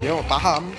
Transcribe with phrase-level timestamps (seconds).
[0.00, 0.72] Yo, paham.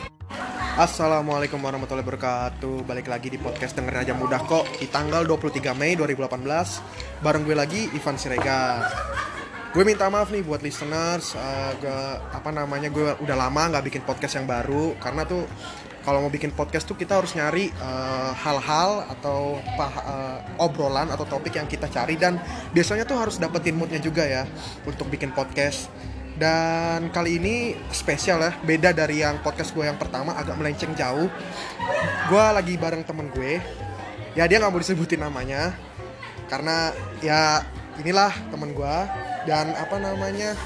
[0.81, 2.89] Assalamualaikum warahmatullahi wabarakatuh.
[2.89, 7.53] Balik lagi di podcast Dengerin Aja Mudah kok Di tanggal 23 Mei 2018 Bareng gue
[7.53, 8.81] lagi, Ivan Siregar.
[9.77, 12.01] Gue minta maaf nih buat listeners uh, gue,
[12.33, 14.97] Apa namanya, gue udah lama nggak bikin podcast yang baru.
[14.97, 15.45] Karena tuh
[16.01, 21.29] kalau mau bikin podcast tuh kita harus nyari uh, hal-hal atau pah, uh, obrolan atau
[21.29, 22.17] topik yang kita cari.
[22.17, 22.41] Dan
[22.73, 24.49] biasanya tuh harus dapetin moodnya juga ya
[24.89, 25.93] untuk bikin podcast
[26.41, 31.29] dan kali ini spesial ya beda dari yang podcast gue yang pertama agak melenceng jauh.
[32.25, 33.61] Gue lagi bareng temen gue.
[34.33, 35.77] Ya dia nggak mau disebutin namanya.
[36.49, 36.89] Karena
[37.21, 37.61] ya
[38.01, 38.95] inilah temen gue
[39.45, 40.57] dan apa namanya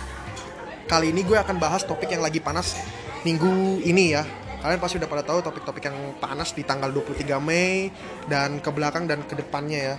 [0.88, 2.80] kali ini gue akan bahas topik yang lagi panas
[3.28, 4.24] minggu ini ya.
[4.64, 7.92] Kalian pasti udah pada tahu topik-topik yang panas di tanggal 23 Mei
[8.32, 9.98] dan ke belakang dan ke depannya ya.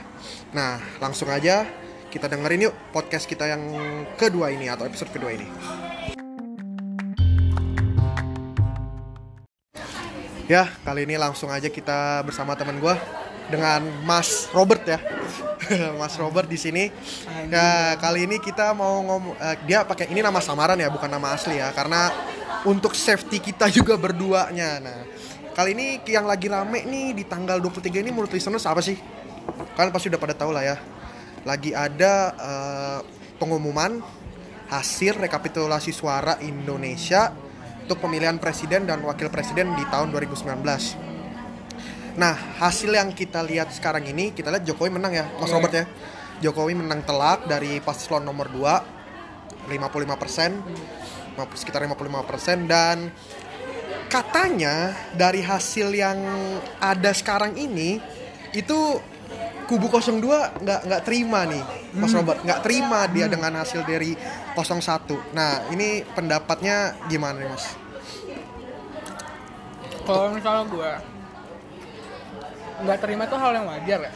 [0.56, 1.68] Nah, langsung aja
[2.16, 3.60] kita dengerin yuk podcast kita yang
[4.16, 5.44] kedua ini atau episode kedua ini.
[10.48, 12.94] Ya, kali ini langsung aja kita bersama teman gue
[13.52, 14.96] dengan Mas Robert ya.
[16.00, 16.88] Mas Robert di sini.
[17.52, 21.36] Ya, kali ini kita mau ngomong uh, dia pakai ini nama samaran ya, bukan nama
[21.36, 22.08] asli ya, karena
[22.64, 24.80] untuk safety kita juga berduanya.
[24.80, 24.98] Nah,
[25.52, 28.96] kali ini yang lagi rame nih di tanggal 23 ini menurut listeners apa sih?
[29.74, 30.95] Kalian pasti udah pada tahu lah ya.
[31.46, 33.00] Lagi ada uh,
[33.38, 34.02] pengumuman
[34.66, 37.30] hasil rekapitulasi suara Indonesia
[37.86, 40.42] untuk pemilihan presiden dan wakil presiden di tahun 2019.
[42.18, 45.86] Nah, hasil yang kita lihat sekarang ini, kita lihat Jokowi menang ya, Mas Robert ya.
[46.42, 50.50] Jokowi menang telak dari paslon nomor 2, 55 persen
[51.54, 53.12] sekitar 55% dan
[54.08, 56.16] katanya dari hasil yang
[56.80, 58.00] ada sekarang ini
[58.56, 58.96] itu
[59.66, 61.62] kubu 02 nggak nggak terima nih
[61.98, 62.18] Mas hmm.
[62.22, 63.34] Robert nggak terima dia hmm.
[63.34, 64.14] dengan hasil dari
[64.54, 67.66] 01 nah ini pendapatnya gimana nih Mas?
[70.06, 70.90] Kalau misalnya gue
[72.86, 74.12] nggak terima itu hal yang wajar ya.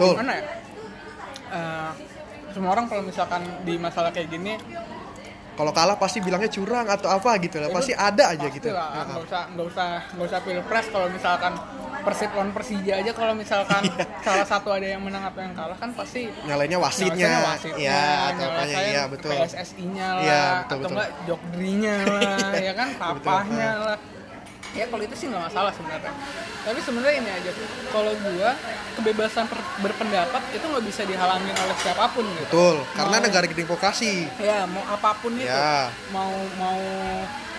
[0.00, 0.14] Tuh.
[0.16, 0.44] Gimana ya?
[1.46, 1.90] Uh,
[2.56, 4.56] semua orang kalau misalkan di masalah kayak gini
[5.56, 7.72] kalau kalah pasti bilangnya curang atau apa gitu lah.
[7.72, 8.68] Pasti ada aja gitu.
[8.68, 9.08] lah.
[9.08, 11.52] Nggak usah nggak usah nggak usah pilpres kalau misalkan
[12.04, 13.10] Persib lawan Persija aja.
[13.16, 14.04] Kalau misalkan iya.
[14.20, 18.48] salah satu ada yang menang atau yang kalah kan pasti nyalainnya wasitnya, wasitnya ya atau
[18.52, 19.32] apa ya betul.
[19.32, 22.88] PSSI-nya lah ya, betul, atau enggak jokdrinya lah ya kan?
[23.00, 23.98] Papahnya lah
[24.76, 26.12] ya kalau itu sih nggak masalah sebenarnya.
[26.66, 27.50] Tapi sebenarnya ini aja
[27.88, 28.50] kalau gua
[29.00, 29.44] kebebasan
[29.80, 32.44] berpendapat itu nggak bisa dihalangi oleh siapa pun gitu.
[32.46, 34.12] Betul karena mau, negara demokrasi.
[34.36, 35.48] Ya mau apa pun itu.
[35.48, 35.88] Ya.
[36.12, 36.80] mau mau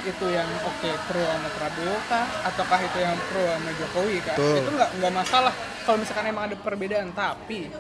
[0.08, 2.26] itu yang oke okay, pro sama Prabowo kah?
[2.48, 4.36] Ataukah itu yang pro sama Jokowi kah?
[4.40, 4.56] Betul.
[4.64, 5.54] itu nggak nggak masalah.
[5.84, 7.72] Kalau misalkan emang ada perbedaan tapi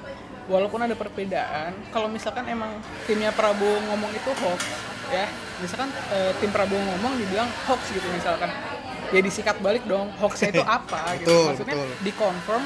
[0.47, 2.72] walaupun ada perbedaan kalau misalkan emang
[3.03, 4.62] timnya Prabowo ngomong itu hoax
[5.12, 5.28] ya.
[5.64, 8.52] Misalkan e, tim Prabowo ngomong dibilang hoax gitu misalkan
[9.13, 11.90] ya disikat balik dong hoaxnya itu apa gitu betul, maksudnya betul.
[12.03, 12.66] dikonfirm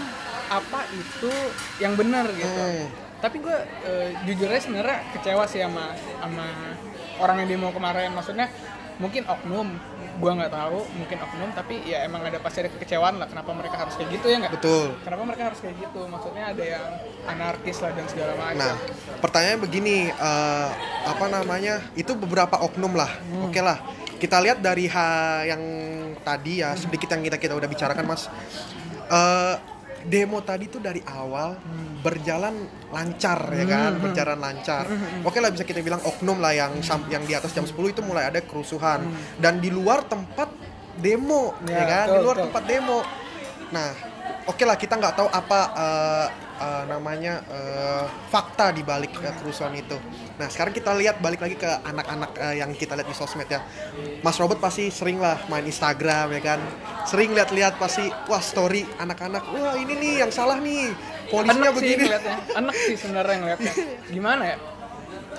[0.51, 1.31] apa itu
[1.79, 2.87] yang benar gitu hmm.
[3.23, 3.57] tapi gue
[3.87, 6.47] uh, jujurnya sebenarnya kecewa sih sama sama
[7.21, 8.49] orang yang demo kemarin maksudnya
[8.97, 9.67] mungkin oknum
[10.21, 13.75] gue nggak tahu mungkin oknum tapi ya emang ada pasti ada kekecewaan lah kenapa mereka
[13.81, 14.53] harus kayak gitu ya nggak?
[14.61, 14.85] Betul.
[15.01, 16.01] Kenapa mereka harus kayak gitu?
[16.05, 16.85] Maksudnya ada yang
[17.25, 18.61] anarkis lah dan segala macam.
[18.61, 18.75] Nah
[19.19, 20.69] pertanyaannya begini uh,
[21.09, 23.09] apa namanya itu beberapa oknum lah.
[23.09, 23.49] Hmm.
[23.49, 23.77] oke okay lah
[24.21, 25.61] kita lihat dari ha yang
[26.21, 28.29] tadi ya sedikit yang kita kita udah bicarakan mas.
[29.09, 29.57] Uh,
[30.05, 32.01] demo tadi tuh dari awal hmm.
[32.01, 32.55] berjalan
[32.89, 34.01] lancar ya kan hmm.
[34.01, 35.27] berjalan lancar hmm.
[35.27, 37.09] oke lah bisa kita bilang oknum lah yang hmm.
[37.09, 39.41] yang di atas jam 10 itu mulai ada kerusuhan hmm.
[39.41, 40.49] dan di luar tempat
[40.97, 42.45] demo ya, ya kan betul, di luar betul.
[42.49, 42.99] tempat demo
[43.71, 43.89] nah
[44.47, 46.27] oke lah kita nggak tahu apa uh,
[46.61, 49.97] uh, namanya uh, fakta di balik uh, kerusuhan itu.
[50.37, 53.65] Nah sekarang kita lihat balik lagi ke anak-anak uh, yang kita lihat di sosmed ya.
[54.21, 56.59] Mas Robert pasti sering lah main Instagram ya kan.
[57.09, 59.41] Sering lihat-lihat pasti wah story anak-anak.
[59.49, 60.93] Wah ini nih yang salah nih.
[61.33, 62.03] Polisinya anak begini.
[62.05, 63.73] Sih Anak sih sebenarnya ngeliatnya.
[64.15, 64.57] Gimana ya?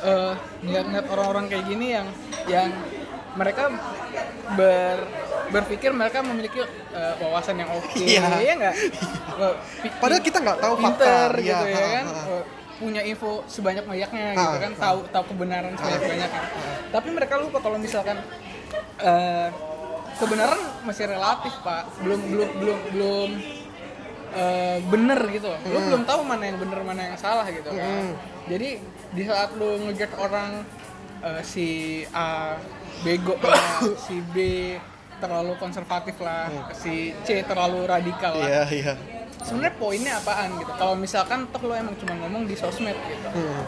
[0.02, 0.34] Uh,
[0.66, 2.08] ngeliat-ngeliat orang-orang kayak gini yang
[2.50, 2.70] yang
[3.36, 3.72] mereka
[4.54, 4.98] ber
[5.52, 6.64] berpikir mereka memiliki
[6.96, 8.24] uh, wawasan yang oke okay, iya.
[8.40, 8.74] ya nggak?
[10.00, 12.06] Padahal kita nggak tahu fakta gitu ya, ya kan?
[12.08, 12.44] uh,
[12.80, 16.42] punya info sebanyak banyaknya gitu kan tahu tahu kebenaran sebanyak banyaknya.
[16.88, 18.16] Tapi mereka lupa kalau misalkan
[19.04, 19.48] uh,
[20.16, 21.84] kebenaran masih relatif pak.
[22.00, 23.30] Belum belum belum belum
[24.32, 25.52] uh, bener gitu.
[25.52, 25.84] Hmm.
[25.92, 27.84] belum tahu mana yang bener mana yang salah gitu kan.
[27.84, 28.12] Hmm.
[28.48, 28.80] jadi
[29.12, 30.64] di saat lu ngejat orang
[31.22, 32.56] uh, si A
[33.02, 34.36] bego lah si B
[35.22, 36.74] terlalu konservatif lah hmm.
[36.74, 38.96] si C terlalu radikal lah yeah, yeah.
[39.42, 43.62] sebenarnya poinnya apaan gitu kalau misalkan toh lo emang cuma ngomong di sosmed gitu hmm.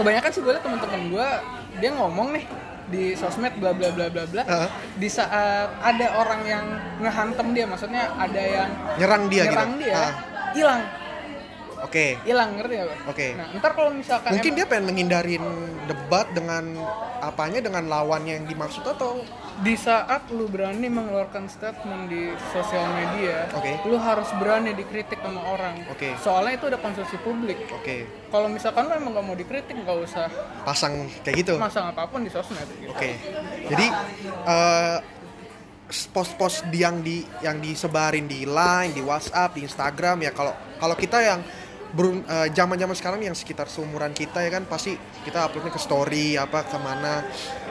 [0.00, 1.28] kebanyakan sih gue liat teman-teman gue
[1.80, 2.44] dia ngomong nih
[2.92, 4.68] di sosmed bla bla bla bla bla Uh-huh.
[5.00, 6.66] di saat ada orang yang
[7.00, 8.70] ngehantem dia maksudnya ada yang
[9.00, 9.84] Nyerang dia nyerang gitu.
[9.88, 10.12] dia Ah,
[10.52, 10.82] hilang
[11.82, 12.16] Oke.
[12.22, 12.86] hilang ngerti gak?
[12.88, 13.00] Bang?
[13.10, 13.26] Oke.
[13.34, 15.44] nah ntar kalau misalkan Mungkin em- dia pengen menghindarin
[15.90, 16.64] debat dengan
[17.22, 19.22] apanya dengan lawannya yang dimaksud atau
[19.62, 23.84] di saat lu berani mengeluarkan statement di sosial media, Oke.
[23.86, 25.86] lu harus berani dikritik sama orang.
[25.92, 26.16] Oke.
[26.18, 27.68] Soalnya itu ada konsumsi publik.
[27.68, 30.26] oke Kalau misalkan lu emang gak mau dikritik, nggak usah
[30.64, 31.54] pasang kayak gitu.
[31.60, 32.64] masang apa pun di sosmed.
[32.80, 32.90] Gitu.
[32.90, 33.14] Oke.
[33.70, 33.86] Jadi
[34.48, 34.98] eh,
[36.10, 41.20] post-post yang di yang disebarin di Line, di WhatsApp, di Instagram ya kalau kalau kita
[41.20, 41.40] yang
[41.94, 46.64] eh, zaman-zaman sekarang yang sekitar seumuran kita ya kan pasti kita uploadnya ke story apa
[46.64, 47.20] ke mana.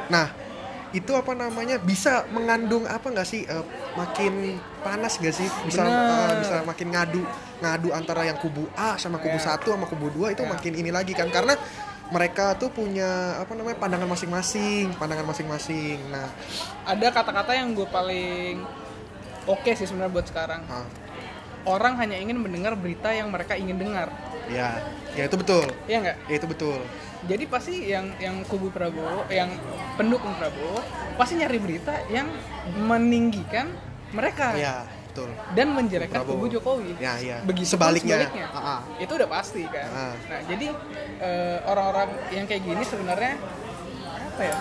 [0.07, 0.27] Nah
[0.91, 3.63] itu apa namanya bisa mengandung apa nggak sih eh,
[3.95, 6.27] makin panas gak sih bisa Bener.
[6.27, 7.23] eh, bisa makin ngadu
[7.63, 9.56] ngadu antara yang kubu A sama kubu Ya.
[9.56, 10.51] satu sama kubu dua itu Ya.
[10.51, 11.56] makin ini lagi kan karena
[12.12, 16.27] mereka tuh punya apa namanya pandangan masing-masing pandangan masing-masing nah
[16.83, 18.59] Ada kata-kata yang gue paling
[19.47, 20.59] oke sih sebenarnya buat sekarang.
[20.68, 20.83] ah,
[21.63, 24.09] Orang hanya ingin mendengar berita yang mereka ingin dengar.
[24.49, 26.17] ya ya itu betul Iya nggak?
[26.25, 26.79] ya itu betul
[27.21, 29.53] Jadi pasti yang yang kubu Prabowo, yang
[29.93, 30.81] pendukung Prabowo,
[31.15, 32.25] pasti nyari berita yang
[32.81, 33.69] meninggikan
[34.11, 36.35] mereka ya betul dan menjelekkan Prabowo.
[36.35, 36.91] kubu Jokowi.
[36.97, 38.47] ya ya Begitu sebaliknya, sebaliknya.
[38.49, 38.79] Ah, ah.
[38.97, 39.87] Itu udah pasti kan.
[39.87, 40.13] Ah.
[40.25, 40.67] Nah, jadi
[41.19, 43.33] eh, orang-orang yang kayak gini sebenarnya
[44.27, 44.55] apa ya?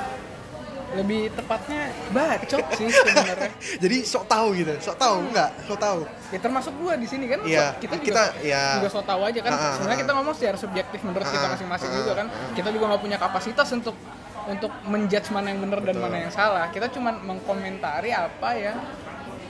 [0.91, 3.51] Lebih tepatnya bacot sih sebenarnya.
[3.83, 6.01] jadi sok tahu gitu sok tahu enggak sok tahu.
[6.31, 8.65] Ya termasuk gua di sini kan so- kita juga kita- ya.
[8.79, 9.53] juga so tahu aja kan.
[9.53, 12.27] Ah, ah, sebenarnya kita ngomong secara subjektif menurut kita Ah, masing-masing ah, juga kan.
[12.53, 13.95] Kita juga nggak punya kapasitas untuk
[14.41, 16.67] untuk menjudge mana yang benar dan mana yang salah.
[16.69, 18.79] Kita cuma mengkomentari apa yang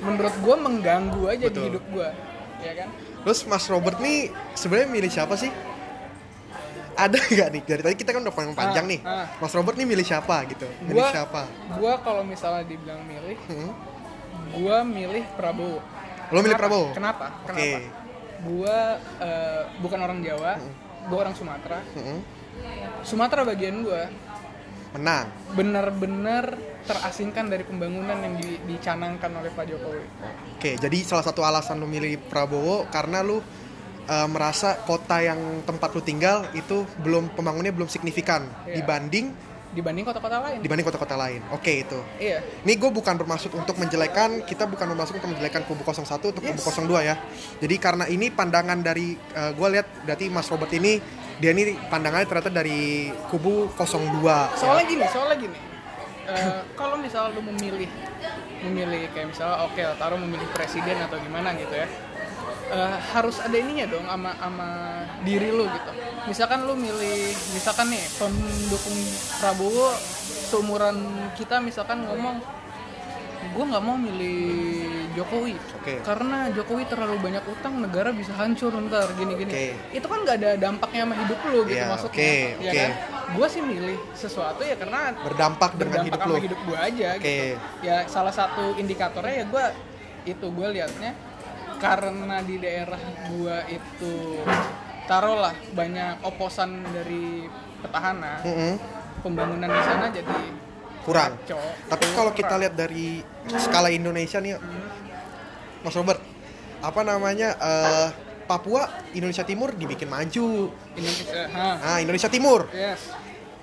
[0.01, 1.65] menurut gua mengganggu aja di Betul.
[1.73, 2.09] hidup gua.
[2.61, 2.89] Ya kan?
[3.21, 5.49] Terus Mas Robert nih sebenarnya milih siapa sih
[7.02, 9.26] ada nggak nih dari tadi kita kan udah panjang panjang Ah, nih ah.
[9.37, 11.43] Mas Robert nih milih siapa gitu milih gua siapa
[11.75, 13.70] gua kalau misalnya dibilang milih Hmm?
[14.52, 15.81] gua milih Prabowo
[16.29, 16.61] Lo milih Kenapa?
[16.61, 16.88] Prabowo?
[16.93, 17.49] kenapa Oke.
[17.49, 17.79] kenapa
[18.41, 18.76] gua
[19.19, 20.52] eh, bukan orang Jawa
[21.06, 22.20] gua orang Sumatera Hmm.
[23.02, 24.05] Sumatera bagian gua
[24.91, 26.44] menang benar-benar
[26.82, 30.02] terasingkan dari pembangunan yang di- dicanangkan oleh Pak Jokowi.
[30.52, 33.38] Oke, jadi salah satu alasan lu milih Prabowo karena lu
[34.11, 38.83] uh, merasa kota yang tempat lu tinggal itu belum pembangunannya belum signifikan Iya.
[38.83, 39.27] dibanding
[39.71, 40.59] Dibanding kota-kota lain.
[40.67, 41.47] dibanding kota-kota lain.
[41.55, 41.95] Oke itu.
[42.19, 42.43] Iya.
[42.67, 46.59] Ini gue bukan bermaksud untuk menjelekan, kita bukan bermaksud untuk menjelekan kubu 01 untuk kubu
[46.59, 46.75] Yes.
[46.75, 47.15] 02 ya.
[47.62, 50.99] Jadi karena ini pandangan dari gue lihat berarti Mas Robert ini
[51.39, 54.59] dia ini pandangannya ternyata dari kubu 02.
[54.59, 55.59] Soalnya gini, soalnya gini.
[56.27, 57.87] Eh, kalau misalnya lu memilih
[58.61, 61.87] memilih kayak misalnya oke taruh memilih presiden atau gimana gitu ya.
[62.71, 64.69] Eh, harus ada ininya dong sama sama
[65.21, 65.91] diri lu gitu.
[66.27, 67.21] Misalkan lu milih
[67.53, 68.99] misalkan nih pendukung
[69.39, 69.91] Prabowo
[70.51, 70.97] seumuran
[71.35, 72.39] kita misalkan ngomong
[73.41, 74.41] gue nggak mau milih
[75.17, 76.05] Jokowi Oke.
[76.05, 79.97] karena Jokowi terlalu banyak utang negara bisa hancur ntar gini-gini Oke.
[79.97, 82.79] itu kan nggak ada dampaknya sama hidup lu gitu Iya, maksudnya oke, ya oke.
[82.79, 82.91] kan
[83.31, 86.45] gue sih milih sesuatu ya karena Berdampak dengan berdampak hidup sama lu.
[86.45, 87.25] hidup gue aja Oke.
[87.25, 87.45] gitu
[87.81, 89.65] ya salah satu indikatornya ya gue
[90.29, 91.11] itu gue liatnya
[91.81, 93.00] karena di daerah
[93.32, 94.15] gue itu
[95.09, 97.49] taruhlah banyak oposan dari
[97.81, 98.75] petahana Mm-mm,
[99.25, 100.38] pembangunan di sana jadi
[101.00, 101.40] kurang.
[101.43, 101.59] kacau.
[101.88, 103.25] Tapi kalau kita lihat dari
[103.57, 104.61] skala Indonesia nih,
[105.81, 106.21] Mas Robert,
[106.85, 108.09] apa namanya eh,
[108.45, 108.85] Papua
[109.16, 110.69] Indonesia Timur dibikin maju.
[110.95, 111.69] Indonesia ha.
[111.81, 113.00] Nah Indonesia Timur, yes.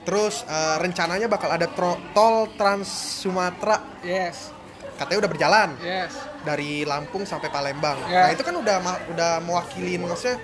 [0.03, 1.69] Terus eh, rencananya bakal ada
[2.11, 2.89] tol Trans
[3.21, 4.56] Sumatera, yes
[4.97, 7.99] katanya udah berjalan yes dari Lampung sampai Palembang.
[8.07, 8.23] Ya.
[8.23, 8.77] Nah itu kan udah
[9.11, 10.39] udah mewakilin maksudnya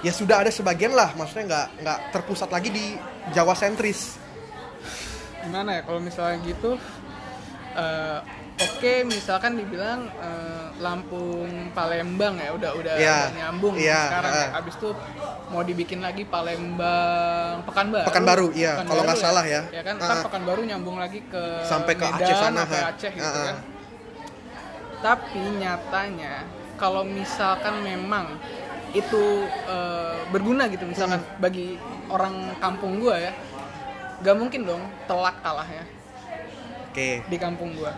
[0.00, 2.96] ya sudah ada sebagian lah, maksudnya nggak nggak terpusat lagi di
[3.30, 4.16] Jawa sentris.
[5.42, 6.78] gimana ya kalau misalnya gitu
[7.74, 8.18] eh,
[8.62, 14.38] oke misalkan dibilang eh, Lampung Palembang ya udah udah, Iya, udah nyambung iya, sekarang ya.
[14.38, 14.58] heeh.
[14.62, 14.88] abis itu
[15.50, 19.62] mau dibikin lagi Palembang Pekanbaru Pekanbaru, iya, Pekanbaru kalau nggak salah ya.
[19.68, 20.22] ya kan Heeh.
[20.22, 22.80] Pekanbaru nyambung lagi ke Sampai ke Medan, Aceh sana, sampai.
[22.86, 23.46] Aceh gitu Heeh.
[23.50, 23.56] kan
[25.02, 28.38] tapi nyatanya kalau misalkan memang
[28.92, 29.22] itu
[29.66, 31.38] eh, berguna gitu misalkan Hmm.
[31.38, 31.74] bagi
[32.06, 33.32] orang kampung gua ya
[34.20, 35.82] gak mungkin dong telak kalahnya
[36.88, 37.96] Oke, di kampung gua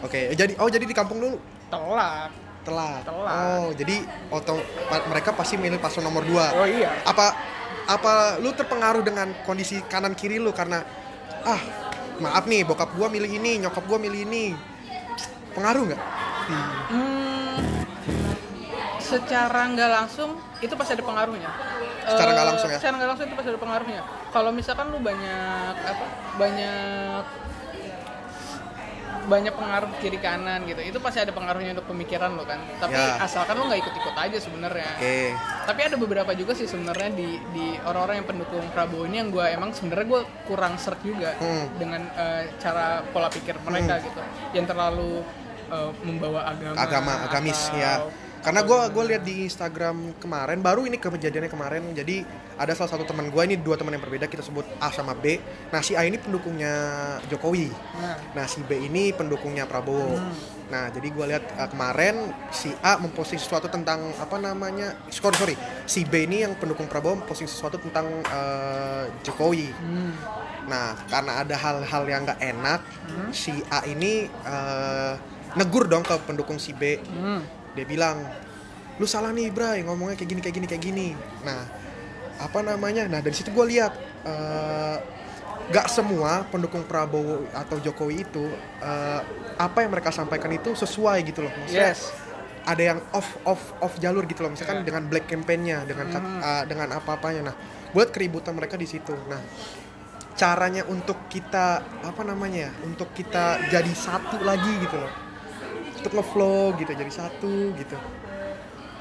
[0.00, 0.30] oke.
[0.32, 1.36] Jadi oh jadi di kampung dulu
[1.66, 2.30] telak
[2.62, 3.02] telat.
[3.02, 3.30] Telat.
[3.54, 6.34] Oh, jadi oto pa- mereka pasti milih paslon nomor 2.
[6.52, 7.30] oh iya Apa
[7.86, 10.82] apa lu terpengaruh dengan kondisi kanan kiri lu karena
[11.42, 11.60] ah,
[12.18, 14.54] maaf nih bokap gua milih ini, nyokap gua milih ini.
[15.52, 16.02] Pengaruh nggak?
[16.46, 17.58] Hmm,
[18.98, 21.50] secara nggak langsung itu pasti ada pengaruhnya.
[22.06, 22.76] Secara nggak Eh, langsung ya?
[22.78, 24.02] secara nggak langsung itu pasti ada pengaruhnya.
[24.30, 26.04] Kalau misalkan lu banyak apa
[26.36, 27.24] banyak
[29.26, 32.62] banyak pengaruh kiri kanan gitu itu pasti ada pengaruhnya untuk pemikiran lo kan.
[32.78, 33.18] Tapi Ya.
[33.18, 34.86] asalkan lo nggak ikut-ikut aja sebenarnya.
[34.94, 35.34] Oke.
[35.66, 39.42] Tapi ada beberapa juga sih sebenarnya di di orang-orang yang pendukung Prabowo ini yang gue
[39.42, 41.66] emang sebenarnya gue kurang serk juga Hmm.
[41.74, 44.22] dengan eh, cara pola pikir mereka gitu.
[44.54, 45.26] Yang terlalu
[45.70, 47.94] eh, membawa agama agama agamis atau- ya.
[48.46, 52.22] Karena gue gue lihat di Instagram kemarin baru ini kejadiannya kemarin jadi
[52.54, 55.42] ada salah satu teman gue ini dua teman yang berbeda kita sebut A sama B.
[55.74, 56.70] Nah si A ini pendukungnya
[57.26, 57.74] Jokowi.
[57.74, 60.14] Nah nah si B ini pendukungnya Prabowo.
[60.70, 65.56] Nah jadi gue lihat uh, kemarin si A memposting sesuatu tentang apa namanya sorry sorry
[65.90, 69.74] si B ini yang pendukung Prabowo memposting sesuatu tentang uh, Jokowi.
[69.74, 70.14] Hmm.
[70.66, 72.80] Nah, karena ada hal-hal yang nggak enak,
[73.30, 75.14] si A ini eh,
[75.56, 77.00] negur dong ke pendukung si B.
[77.00, 77.40] Hmm.
[77.72, 78.20] Dia bilang,
[78.96, 81.08] lu salah nih, Bray, ngomongnya kayak gini, kayak gini, kayak gini.
[81.42, 81.64] Nah,
[82.38, 83.08] apa namanya?
[83.08, 83.92] Nah, dari situ gue lihat
[84.26, 84.96] eh,
[85.66, 88.44] nggak semua pendukung Prabowo atau Jokowi itu
[88.80, 89.20] eh,
[89.56, 91.52] apa yang mereka sampaikan itu sesuai gitu loh.
[91.52, 92.26] Maksudnya, yes
[92.66, 94.90] ada yang off off off jalur gitu loh misalkan Iya.
[94.90, 96.38] dengan black campaign-nya dengan Mhm.
[96.42, 97.54] uh, dengan apa-apanya nah
[97.94, 99.38] buat keributan mereka di situ nah
[100.34, 105.12] caranya untuk kita apa namanya ya untuk kita jadi satu lagi gitu loh
[106.06, 107.98] untuk ngeflow gitu jadi satu gitu.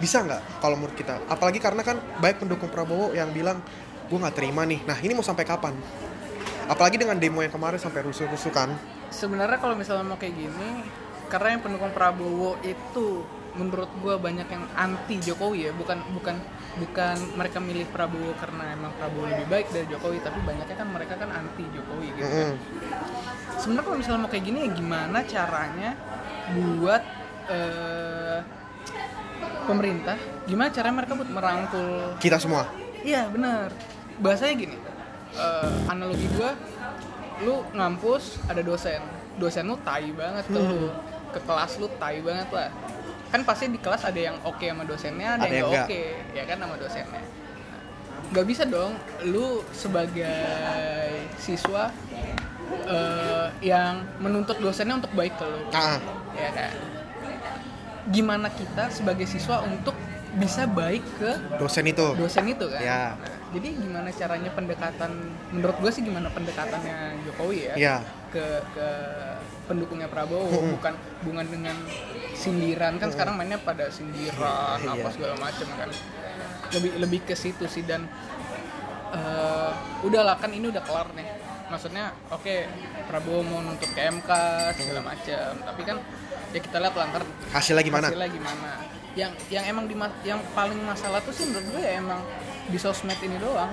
[0.02, 1.22] Bisa nggak kalau menurut kita?
[1.30, 3.62] Apalagi karena kan baik pendukung Prabowo yang bilang
[4.10, 4.82] gue nggak terima nih.
[4.90, 5.78] Nah ini mau sampai kapan?
[6.66, 8.74] Apalagi dengan demo yang kemarin sampai rusuh-rusuh kan.
[9.14, 10.82] Sebenarnya kalau misalnya mau kayak gini
[11.30, 13.22] karena yang pendukung Prabowo itu
[13.56, 15.72] menurut gue banyak yang anti Jokowi ya.
[15.78, 16.42] Bukan bukan
[16.76, 21.14] bukan mereka milih Prabowo karena emang Prabowo lebih baik dari Jokowi tapi banyaknya kan mereka
[21.16, 22.52] kan anti Jokowi gitu kan.
[22.52, 22.54] Mm-mm.
[23.56, 25.90] sebenarnya kalau misalnya mau kayak gini ya gimana caranya
[26.52, 27.02] buat
[27.48, 28.40] eh,
[29.66, 32.70] pemerintah gimana caranya mereka buat merangkul kita semua
[33.02, 33.70] Iya benar.
[34.18, 34.78] Bahasanya gini.
[35.38, 36.58] eh, analogi gua,
[37.38, 38.98] lu ngampus ada dosen,
[39.38, 40.90] dosen lu tai banget tuh.
[41.30, 42.74] Ke kelas lu tai banget lah.
[43.30, 45.86] Kan pasti di kelas ada yang oke sama dosennya, ada, Ada yang yang nggak nggak.
[45.86, 47.22] oke, ya kan sama dosennya.
[48.26, 50.34] Gak bisa dong, lu sebagai
[51.38, 51.94] siswa
[52.90, 56.02] eh, yang menuntut dosennya untuk baik ke lu, ah
[56.36, 56.72] ya kan?
[58.06, 59.98] Gimana kita sebagai siswa untuk
[60.36, 62.82] bisa baik ke dosen itu dosen itu kan.
[62.84, 63.04] Ya.
[63.56, 65.12] Jadi gimana caranya pendekatan
[65.50, 67.96] menurut gue sih gimana pendekatannya Jokowi ya ya
[68.36, 68.44] ke
[68.76, 68.88] ke
[69.66, 70.76] pendukungnya Prabowo Mm-mm.
[70.76, 71.78] bukan bukan dengan
[72.36, 75.14] sindiran kan sekarang mainnya pada sindiran apa Iya.
[75.16, 75.90] segala macam kan.
[76.76, 78.04] Lebih lebih ke situ sih dan
[79.16, 79.72] eh
[80.04, 81.32] udahlah kan ini udah kelar nih.
[81.72, 82.56] Maksudnya oke
[83.08, 84.30] Prabowo mau nuntut ke MK
[84.76, 85.98] segala macam tapi kan
[86.56, 87.22] ya kita lihat langkar
[87.52, 88.70] hasilnya gimana hasilnya gimana
[89.16, 92.24] yang yang emang di yang paling masalah tuh sih menurut gue ya emang
[92.66, 93.72] di sosmed ini doang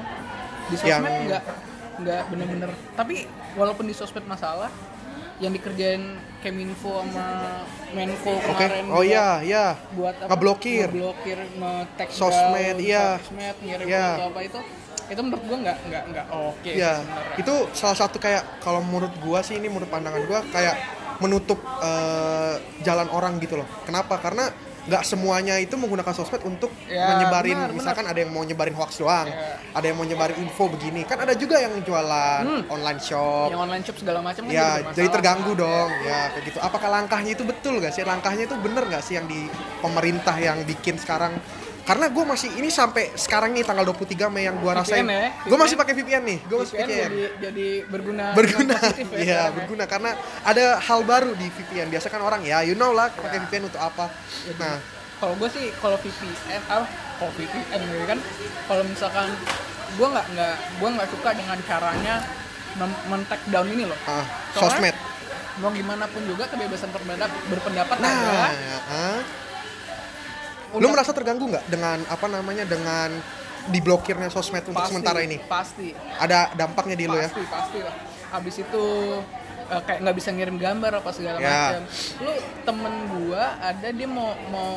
[0.66, 1.42] di sosmed Yang- nggak
[1.98, 4.70] nggak bener-bener tapi walaupun di sosmed masalah
[5.38, 6.02] yang dikerjain
[6.38, 8.62] Keminfo sama Menko Oke.
[8.62, 9.74] kemarin Oh iya, iya.
[9.92, 10.30] buat apa?
[10.30, 10.86] Ngeblokir.
[10.86, 13.18] ngeblokir nge-tag Sosmed, iya.
[13.18, 14.58] sosmed ngirim foto apa itu
[15.04, 16.94] itu menurut gue nggak nggak nggak oke sih Iya.
[16.96, 17.34] sebenarnya.
[17.38, 20.78] Itu salah satu kayak kalau menurut gua sih ini menurut pandangan gua kayak
[21.22, 23.68] menutup eh, jalan orang gitu loh.
[23.82, 24.18] Kenapa?
[24.18, 24.50] Karena
[24.82, 28.98] nggak semuanya itu menggunakan sosmed untuk Ya, menyebarin benar, misalkan ada yang mau nyebarin hoax
[28.98, 29.62] doang, Iya.
[29.70, 31.06] ada yang mau nyebarin info begini.
[31.06, 32.62] Kan ada juga yang jualan Hmm.
[32.66, 33.54] online shop.
[33.54, 35.86] yang online shop segala macam kan Ya, jadi terganggu dong.
[36.02, 36.58] Ya, kayak gitu.
[36.58, 38.02] Apakah langkahnya itu betul gak sih?
[38.02, 39.46] Langkahnya itu bener gak sih yang di
[39.78, 41.38] pemerintah yang bikin sekarang?
[41.82, 45.02] Karena gue masih ini sampai sekarang nih tanggal 23 Mei yang gue rasain.
[45.02, 46.38] ya, Gue masih pakai VPN nih.
[46.44, 47.02] Gue masih VPN VPN.
[47.02, 48.78] jadi jadi berguna Berguna.
[48.78, 49.42] ya Iya, ya.
[49.50, 50.10] berguna karena
[50.42, 51.88] ada hal baru di VPN.
[51.88, 53.42] Biasa kan orang ya, you know lah pakai Ya.
[53.44, 54.06] VPN untuk apa.
[54.56, 54.78] Nah,
[55.18, 58.18] kalau gue sih kalau VPN ah kalau VPN gitu kan
[58.64, 59.26] kalau misalkan
[59.92, 62.14] gue nggak nggak gue nggak suka dengan caranya
[62.74, 64.96] men- men-take down ini loh ah, sosmed.
[65.60, 69.22] mau gimana pun juga kebebasan berpendapat berpendapat Nah, ada
[70.72, 70.74] ah.
[70.74, 73.12] lu Udah- merasa terganggu nggak dengan apa namanya dengan
[73.64, 75.38] diblokirnya sosmed untuk pasti, sementara ini?
[75.40, 77.28] pasti Ada dampaknya di lu ya?
[77.28, 77.94] pasti pasti lah
[78.32, 78.84] habis itu
[79.64, 81.46] eh, kayak nggak bisa ngirim gambar apa segala Ya.
[81.46, 81.82] macam
[82.18, 84.72] lu temen gua ada dia mau mau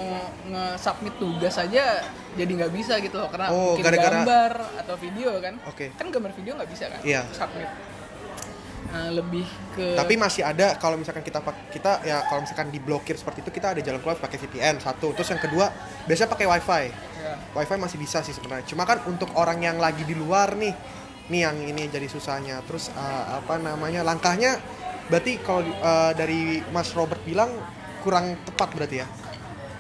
[0.46, 5.32] nge-submit tugas aja jadi nggak bisa gitu loh karena Oh, mungkin gara-gara- gambar atau video
[5.40, 5.90] kan Oke.
[5.92, 7.26] kan gambar video nggak bisa kan Iya.
[7.32, 7.70] submit
[8.86, 11.42] Nah, lebih ke Tapi masih ada kalau misalkan kita
[11.74, 15.12] kita ya kalau misalkan diblokir seperti itu kita ada jalan keluar pakai VPN satu.
[15.18, 15.70] Terus yang kedua
[16.06, 16.84] biasanya pakai WiFi.
[17.20, 18.66] ya, WiFi masih bisa sih sebenarnya.
[18.70, 20.74] Cuma kan untuk orang yang lagi di luar nih,
[21.34, 22.62] nih yang ini jadi susahnya.
[22.70, 24.62] Terus eh, apa namanya langkahnya?
[25.12, 27.52] Berarti kalau eh, dari Mas Robert bilang
[28.06, 29.08] kurang tepat berarti ya?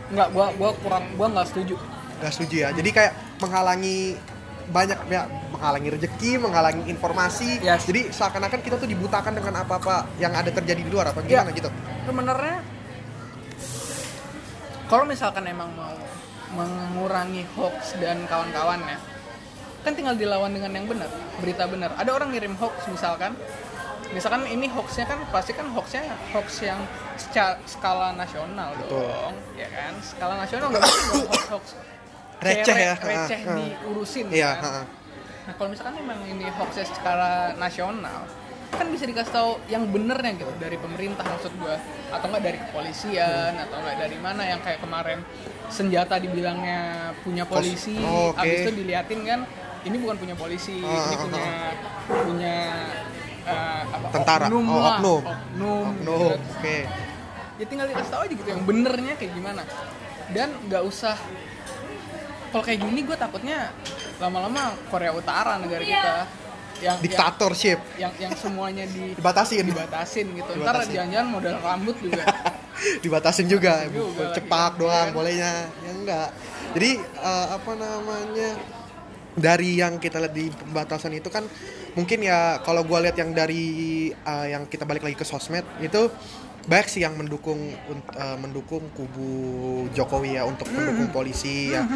[0.05, 1.75] nggak gua gua kurang gua nggak setuju
[2.15, 2.69] Gak setuju ya.
[2.71, 4.15] Jadi kayak menghalangi
[4.71, 7.87] banyak ya menghalangi rezeki menghalangi informasi Yes.
[7.87, 11.55] jadi seakan-akan kita tuh dibutakan dengan apa-apa yang ada terjadi di luar apa gimana Ya.
[11.55, 11.69] gitu
[12.03, 12.57] sebenarnya
[14.85, 15.95] kalau misalkan emang mau
[16.53, 18.97] mengurangi hoax dan kawan-kawannya
[19.81, 23.33] kan tinggal dilawan dengan yang benar berita benar ada orang ngirim hoax misalkan
[24.13, 26.79] misalkan ini hoaxnya kan pasti kan hoaxnya hoax yang
[27.15, 29.03] secara skala nasional Betul.
[29.03, 31.65] dong ya kan skala nasional nggak mungkin hoax hoax
[32.35, 32.93] Receh ya.
[32.93, 34.85] re- receh diurusin iya kan.
[35.45, 38.25] Nah kalau misalkan memang ini hoaxnya secara nasional
[38.65, 41.79] kan bisa dikasih tahu yang benernya gitu dari pemerintah maksud gua
[42.11, 45.23] atau enggak dari kepolisian atau enggak dari mana yang kayak kemarin
[45.69, 46.81] senjata dibilangnya
[47.23, 48.41] punya polisi oh, oke.
[48.41, 49.39] habis itu diliatin kan
[49.85, 51.45] ini bukan punya polisi Ah, ini ah, punya
[52.03, 52.55] punya
[53.45, 54.45] eh, apa Tentara.
[54.49, 55.21] oknum Oh, lah oknum.
[55.23, 56.51] oknum, Oknum, gitu.
[56.51, 56.77] oke
[57.55, 59.63] ya tinggal dikasih tahu aja gitu yang benernya kayak gimana
[60.35, 61.15] dan nggak usah
[62.51, 63.71] kalau kayak gini gue takutnya
[64.19, 66.15] lama-lama Korea Utara negara kita
[66.83, 67.79] yang diktatorship.
[67.95, 69.63] yang, yang, yang semuanya di dibatasin.
[69.63, 70.51] dibatasin gitu.
[70.59, 70.91] Ntar Dibatasin.
[70.91, 72.23] jangan-jangan modal rambut juga.
[73.03, 74.79] Dibatasin juga, juga lagi, cepak kan?
[74.79, 75.15] doang Kan?
[75.15, 75.53] bolehnya.
[75.71, 76.29] Ya enggak.
[76.75, 78.49] Jadi eh, apa namanya
[79.35, 81.47] dari yang kita lihat di pembatasan itu kan
[81.95, 83.63] mungkin ya kalau gua lihat yang dari
[84.11, 86.11] eh, yang kita balik lagi ke sosmed itu
[86.65, 87.61] banyak sih yang mendukung
[88.11, 89.29] eh, mendukung kubu
[89.95, 91.87] Jokowi ya untuk mendukung polisi ya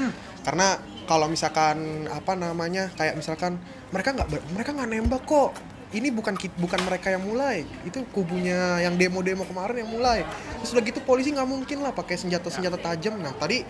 [0.46, 3.58] karena kalau misalkan apa namanya kayak misalkan
[3.90, 5.52] mereka nggak mereka nggak nembak kok.
[5.90, 7.66] Ini bukan bukan mereka yang mulai.
[7.82, 10.22] Itu kubunya yang demo-demo kemarin yang mulai.
[10.62, 13.18] Terus udah gitu polisi nggak mungkin lah pakai senjata senjata tajam.
[13.18, 13.66] Nah tadi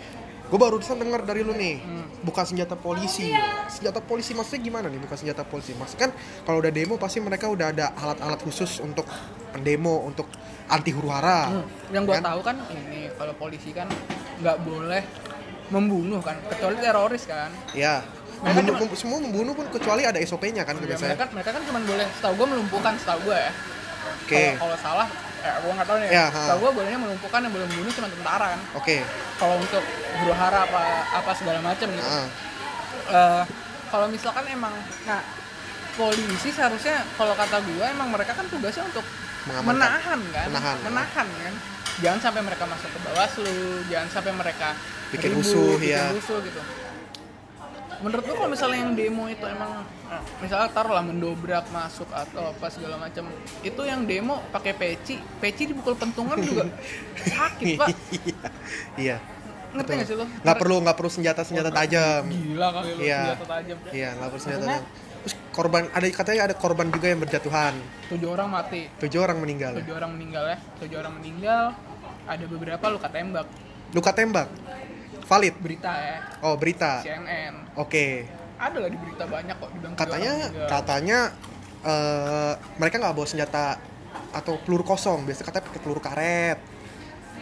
[0.50, 1.80] gue barusan dengar dari lu nih
[2.20, 3.32] bukan senjata polisi.
[3.72, 5.00] Senjata polisi maksudnya gimana nih?
[5.00, 5.72] Bukan senjata polisi.
[5.72, 6.12] Maksudnya kan
[6.44, 9.08] kalau udah demo pasti mereka udah ada alat-alat khusus untuk
[9.56, 10.28] pendemo untuk
[10.68, 11.48] anti huru hara.
[11.48, 12.24] Hmm, yang gua Kan?
[12.36, 13.88] tahu kan ini kalau polisi kan
[14.44, 15.02] nggak boleh
[15.70, 17.50] membunuh kan kecuali teroris kan.
[17.72, 18.02] Ya
[18.40, 21.12] Mereka Membunuh- cuma- mem- semua membunuh pun kecuali ada SOP-nya kan Ya, biasanya.
[21.12, 23.52] mereka mereka kan cuma boleh setahu gue melumpuhkan setahu gue ya.
[24.18, 24.32] Oke.
[24.32, 25.08] Kalau kalau salah
[25.38, 26.40] ya gue nggak tahu nih Ya, ha.
[26.42, 28.60] setahu gue bolehnya melumpuhkan yang boleh membunuh cuma tentara kan.
[28.74, 28.96] Oke.
[29.36, 29.82] Kalau untuk
[30.16, 30.82] huru hara apa
[31.14, 32.00] apa segala macam gitu.
[32.02, 32.26] Ah,
[33.10, 33.42] Eh,
[33.88, 34.70] kalau misalkan emang
[35.04, 35.20] nah
[35.92, 39.04] polisi seharusnya kalau kata gue emang mereka kan tugasnya untuk
[39.60, 40.46] menahan kan.
[40.48, 40.76] Menahan.
[40.80, 41.54] menahan kan
[41.98, 43.54] jangan sampai mereka masuk ke Bawaslu
[43.86, 44.68] jangan sampai mereka
[45.10, 46.04] Bikin ribut, rusuh, bikin ya.
[46.14, 46.60] rusuh gitu.
[48.00, 52.66] Menurut gue kalau misalnya yang demo itu emang eh, misalnya taruhlah mendobrak masuk atau apa
[52.68, 53.28] segala macam
[53.60, 56.64] itu yang demo pakai peci peci dipukul pentungan juga
[57.34, 57.88] sakit pak.
[58.96, 59.20] Iya.
[59.70, 62.24] Ngerti nggak sih lo nggak perlu nggak perlu senjata senjata tajam.
[62.24, 63.20] Gila kali lo Iya.
[63.20, 63.76] senjata tajam.
[63.92, 64.84] Iya nggak perlu senjata tajam
[65.20, 67.74] terus korban ada katanya ada korban juga yang berjatuhan.
[68.08, 68.88] Tujuh orang mati.
[69.00, 69.76] Tujuh orang meninggal.
[69.80, 70.58] Tujuh orang meninggal ya.
[70.80, 71.64] Tujuh orang meninggal.
[72.24, 73.46] Ada beberapa luka tembak.
[73.90, 74.48] Luka tembak?
[75.26, 75.54] Valid?
[75.62, 76.18] Berita ya.
[76.42, 77.04] Oh berita.
[77.04, 78.06] CNN oke.
[78.60, 80.32] Ada lah di berita banyak kok dibilang tujuh katanya
[80.68, 81.18] katanya
[81.86, 83.78] eh, mereka nggak bawa senjata
[84.34, 85.24] atau peluru kosong.
[85.26, 86.58] Biasa katanya pakai peluru karet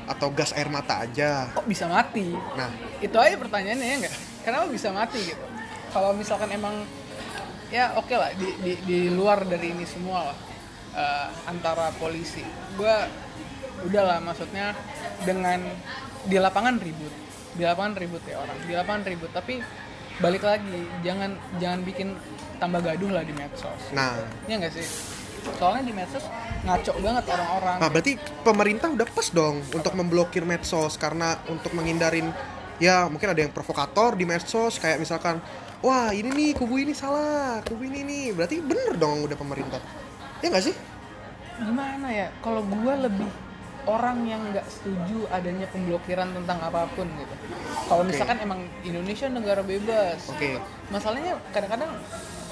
[0.08, 1.52] atau gas air mata aja.
[1.52, 2.32] Kok bisa mati?
[2.32, 2.72] Nah.
[3.04, 4.14] Itu aja pertanyaannya ya nggak?
[4.42, 5.44] Kenapa bisa mati gitu?
[5.92, 6.84] Kalau misalkan emang
[7.72, 8.30] ya oke lah.
[8.34, 10.38] Di, di, di luar dari ini semua lah
[10.96, 12.44] eh, antara polisi.
[12.76, 12.94] Gue
[13.86, 14.74] udahlah maksudnya
[15.22, 15.62] dengan
[16.26, 17.14] di lapangan ribut.
[17.54, 18.58] Di lapangan ribut ya orang.
[18.64, 19.30] Di lapangan ribut.
[19.32, 19.54] Tapi
[20.18, 22.08] balik lagi jangan jangan bikin
[22.58, 23.82] tambah gaduh lah di medsos.
[23.94, 24.18] Nah.
[24.50, 24.86] Ya nggak sih?
[25.56, 26.26] Soalnya di medsos
[26.66, 27.76] ngaco banget orang-orang.
[27.78, 32.34] Nah, berarti pemerintah udah pas dong untuk memblokir medsos karena untuk menghindarin
[32.82, 35.42] ya mungkin ada yang provokator di medsos kayak misalkan
[35.80, 38.24] wah ini nih kubu ini salah, kubu ini nih.
[38.34, 39.80] Berarti bener dong udah pemerintah.
[40.40, 40.76] Ya nggak sih?
[41.58, 43.26] gimana ya kalau gue lebih
[43.82, 47.34] orang yang nggak setuju adanya pemblokiran tentang apa pun gitu
[47.90, 48.14] kalau Oke.
[48.14, 50.62] misalkan emang Indonesia negara bebas Oke.
[50.86, 51.90] masalahnya kadang-kadang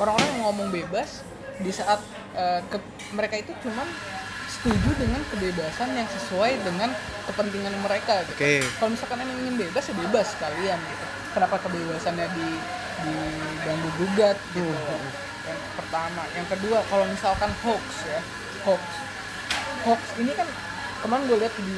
[0.02, 1.22] orang-orang yang ngomong bebas
[1.62, 2.02] di saat
[2.34, 2.82] eh, ke-
[3.14, 3.86] mereka itu cuman
[4.50, 6.90] setuju dengan kebebasan yang sesuai dengan
[7.30, 8.42] kepentingan mereka gitu.
[8.42, 8.54] Oke.
[8.82, 11.06] Kalau misalkan emang ingin bebas ya bebas kalian gitu.
[11.36, 12.46] Kenapa kebebasannya di
[13.04, 14.72] diganggu gugat gitu.
[14.72, 15.12] Hmm.
[15.44, 18.20] Yang pertama, yang kedua kalau misalkan hoax ya,
[18.64, 18.82] hoax.
[19.84, 20.48] Hoax ini kan
[21.04, 21.76] kemarin gue lihat di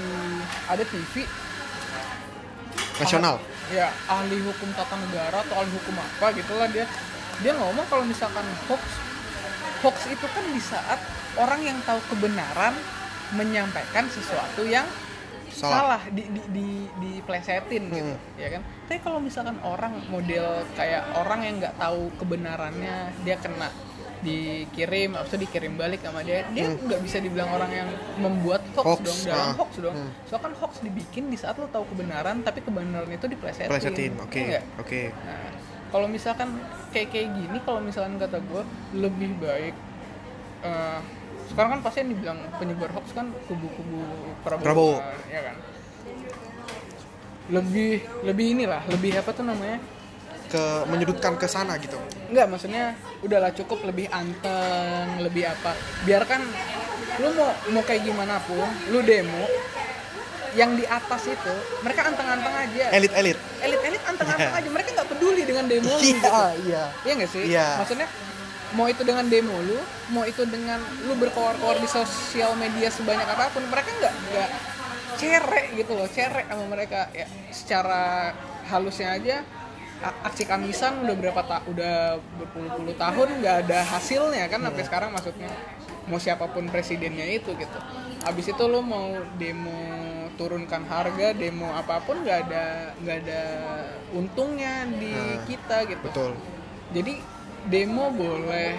[0.71, 1.27] ada TV
[2.99, 3.37] Nasional.
[3.69, 6.89] ya ahli hukum tata negara atau ahli hukum apa gitulah dia
[7.45, 8.83] dia ngomong kalau misalkan hoax
[9.85, 10.99] hoax itu kan di saat
[11.39, 12.75] orang yang tahu kebenaran
[13.37, 14.89] menyampaikan sesuatu yang
[15.49, 15.99] Salah.
[15.99, 18.37] salah, di, di, di, diplesetin gitu Hmm.
[18.37, 23.69] ya kan tapi kalau misalkan orang model kayak orang yang nggak tahu kebenarannya dia kena
[24.19, 26.85] dikirim atau dikirim balik sama dia dia Hmm.
[26.85, 29.55] nggak bisa dibilang orang yang membuat hoax, Hoax, dong dalam ah.
[29.55, 30.11] hoax dong Hmm.
[30.27, 34.13] soalnya kan hoax dibikin di saat lo tahu kebenaran tapi kebenaran itu diplesetin Plesetin.
[34.19, 34.39] Oke.
[34.39, 34.65] Iya nggak?
[34.83, 35.03] Oke.
[35.15, 35.51] Nah,
[35.89, 36.49] kalau misalkan
[36.91, 39.75] kayak kayak gini kalau misalkan kata gue lebih baik
[40.61, 41.01] uh,
[41.49, 44.01] sekarang kan pasti yang dibilang penyebar hoax kan kubu-kubu
[44.45, 44.97] Prabowo, Prabowo.
[45.01, 45.57] Kan, ya kan
[47.49, 49.81] lebih lebih inilah lebih apa tuh namanya
[50.49, 51.97] ke menyudutkan ke sana gitu
[52.29, 52.93] Enggak, maksudnya
[53.25, 55.73] udahlah cukup lebih anteng, lebih apa.
[56.05, 56.45] Biarkan
[57.25, 59.49] lu mau mau kayak gimana pun, lu demo
[60.53, 62.85] yang di atas itu mereka anteng-anteng aja.
[62.93, 64.69] elit-elit Elit-elit anteng-anteng aja.
[64.69, 66.29] Mereka nggak peduli dengan demo iya gitu.
[66.69, 67.45] iya Iya nggak sih?
[67.49, 67.67] Iya.
[67.81, 68.09] Maksudnya
[68.77, 69.81] mau itu dengan demo lu,
[70.13, 74.51] mau itu dengan lu berkoar-koar di sosial media sebanyak apa pun, mereka nggak nggak
[75.17, 77.09] cerek gitu loh, cerek sama mereka.
[77.17, 78.33] Ya secara
[78.69, 79.37] halusnya aja
[79.99, 85.51] aksi kamisan udah berapa tak udah berpuluh-puluh tahun nggak ada hasilnya kan sampai sekarang maksudnya.
[86.09, 87.79] Mau siapa pun presidennya itu gitu.
[88.25, 89.77] Habis itu lu mau demo
[90.41, 92.65] turunkan harga demo apa pun nggak ada
[93.03, 93.43] nggak ada
[94.17, 96.01] untungnya di Nah, kita gitu.
[96.01, 96.33] betul.
[96.95, 97.21] Jadi
[97.69, 98.73] demo boleh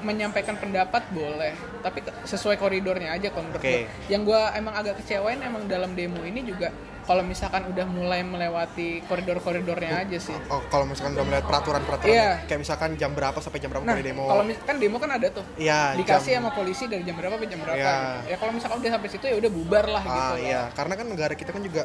[0.00, 1.50] menyampaikan pendapat boleh
[1.80, 3.74] tapi sesuai koridornya aja kalau menurut Oke.
[3.82, 4.06] gua.
[4.06, 6.70] yang gua emang agak kecewain emang dalam demo ini juga
[7.04, 12.30] kalau misalkan udah mulai melewati koridor-koridornya aja sih oh kalau misalkan udah melihat peraturan-peraturan Iya.
[12.46, 15.44] kayak misalkan jam berapa sampai jam berapa nah demo kalau misalkan demo kan ada tuh
[15.58, 18.30] Iya, dikasih jam- sama polisi dari jam berapa sampai jam berapa gitu.
[18.30, 21.06] ya kalau misalkan udah sampai situ ya udah bubar lah gitu Ah iya, karena kan
[21.08, 21.82] negara kita kan juga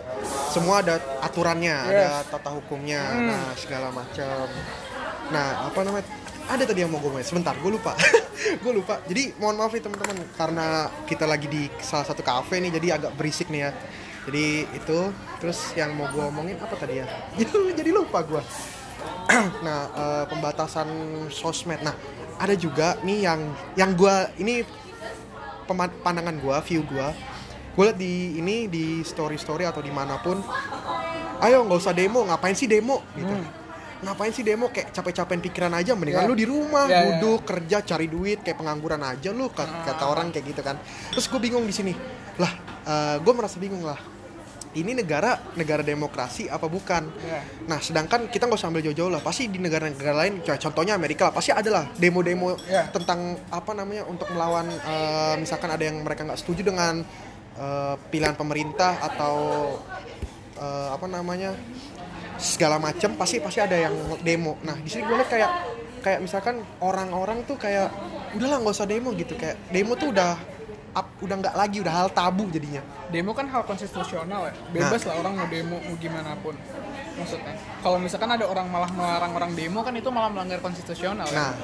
[0.48, 1.98] semua ada aturannya, Yes.
[1.98, 3.28] ada tata hukumnya, Hmm.
[3.28, 4.46] nah segala macam.
[5.30, 6.06] Nah apa namanya?
[6.50, 7.94] Ada tadi yang mau gue ngomongin, sebentar, gue lupa,
[8.66, 8.98] gue lupa.
[9.06, 13.14] Jadi mohon maaf nih teman-teman, karena kita lagi di salah satu kafe nih, jadi agak
[13.14, 13.72] berisik nih ya.
[14.26, 15.00] Jadi itu,
[15.38, 17.06] terus yang mau gue omongin apa tadi ya?
[17.80, 18.42] jadi lupa gue.
[19.66, 20.90] nah eh, pembatasan
[21.30, 21.86] sosmed.
[21.86, 21.94] Nah
[22.42, 23.40] ada juga nih yang
[23.78, 24.66] yang gue ini
[26.02, 27.08] pandangan gue, view gue,
[27.78, 30.42] gue liat di ini di story story atau di mana pun,
[31.46, 33.38] ayo nggak usah demo, ngapain sih demo gitu.
[34.00, 36.28] Ngapain sih demo kayak capek-capekin pikiran aja mendingan Ya.
[36.28, 37.20] lu di rumah Ya, ya.
[37.20, 40.80] duduk kerja cari duit kayak pengangguran aja lu kat- kata orang kayak gitu kan.
[41.10, 41.92] Terus gue bingung di sini.
[42.36, 42.52] Lah,
[43.18, 44.00] gue merasa bingung lah.
[44.70, 47.10] Ini negara negara demokrasi apa bukan?
[47.20, 47.42] Ya.
[47.66, 49.20] Nah, sedangkan kita nggak usah ambil jauh-jauh lah.
[49.20, 52.86] Pasti di negara-negara lain, co- contohnya Amerika lah, pasti ada lah demo-demo Ya.
[52.88, 57.02] tentang apa namanya untuk melawan eh, misalkan ada yang mereka nggak setuju dengan
[57.58, 59.36] eh, pilihan pemerintah atau
[60.54, 61.58] eh, apa namanya
[62.40, 64.56] segala macam pasti pasti ada yang demo.
[64.64, 65.52] Nah, di sini gue lihat kayak
[66.00, 67.92] kayak misalkan orang-orang tuh kayak
[68.34, 70.40] udahlah nggak usah demo gitu kayak demo tuh udah
[70.96, 72.80] up- udah nggak lagi udah hal tabu jadinya.
[73.12, 76.54] demo kan hal konstitusional ya bebas lah orang mau demo mau gimana pun
[77.18, 81.52] maksudnya kalau misalkan ada orang malah melarang orang demo kan itu malah melanggar konstitusional Nah,
[81.52, 81.58] ya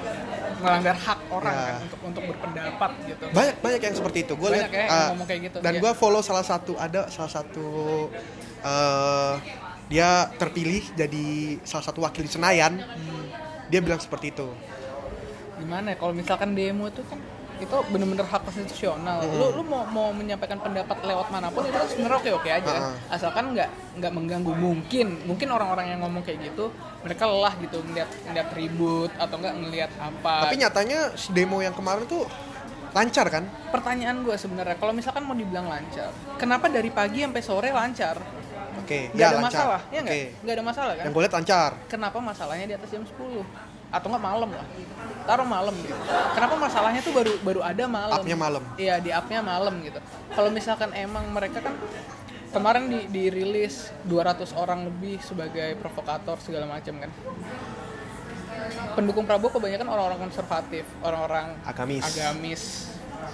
[0.57, 1.65] melanggar hak orang Ya.
[1.65, 5.41] kan untuk untuk berpendapat gitu banyak banyak yang seperti itu gue lihat ya uh, kayak
[5.47, 5.81] gitu, dan iya.
[5.85, 7.67] gue follow salah satu ada salah satu
[8.65, 9.33] uh,
[9.85, 11.25] dia terpilih jadi
[11.61, 12.81] salah satu wakil di Senayan.
[12.81, 13.13] Hmm.
[13.65, 14.45] dia bilang seperti itu.
[15.57, 17.17] Gimana ya kalau misalkan demo itu kan
[17.55, 19.23] itu bener-bener hak konstitusional.
[19.25, 22.73] Lu lu mau mau menyampaikan pendapat lewat mana pun itu kan sebenarnya oke oke aja.
[22.77, 22.95] Heeh.
[23.09, 26.69] asalkan nggak nggak mengganggu mungkin mungkin orang-orang yang ngomong kayak gitu
[27.01, 30.35] mereka lelah gitu ngeliat ngeliat ribut atau enggak ngeliat apa.
[30.45, 32.27] Tapi nyatanya si demo yang kemarin tuh
[32.91, 33.43] lancar kan?
[33.71, 38.44] Pertanyaan gue sebenarnya kalau misalkan mau dibilang lancar kenapa dari pagi sampai sore lancar
[38.77, 39.47] oke nggak ya ada lancar.
[39.51, 40.25] masalah ya nggak Oke.
[40.43, 40.53] nggak?
[40.55, 41.03] Ada masalah kan?
[41.05, 41.71] Yang gue lihat lancar.
[41.87, 43.15] Kenapa masalahnya di atas jam 10
[43.85, 44.65] atau enggak malam lah?
[45.23, 45.95] Taruh malam gitu.
[46.35, 48.15] Kenapa masalahnya tuh baru baru ada malam?
[48.19, 48.63] Up-nya malam.
[48.75, 49.99] iya di upnya malam gitu.
[50.31, 51.73] Kalau misalkan emang mereka kan
[52.51, 57.11] kemarin di dirilis 200 orang lebih sebagai provokator segala macam kan.
[58.95, 62.01] Pendukung Prabowo kebanyakan orang-orang konservatif orang-orang Agamis.
[62.01, 62.63] agamis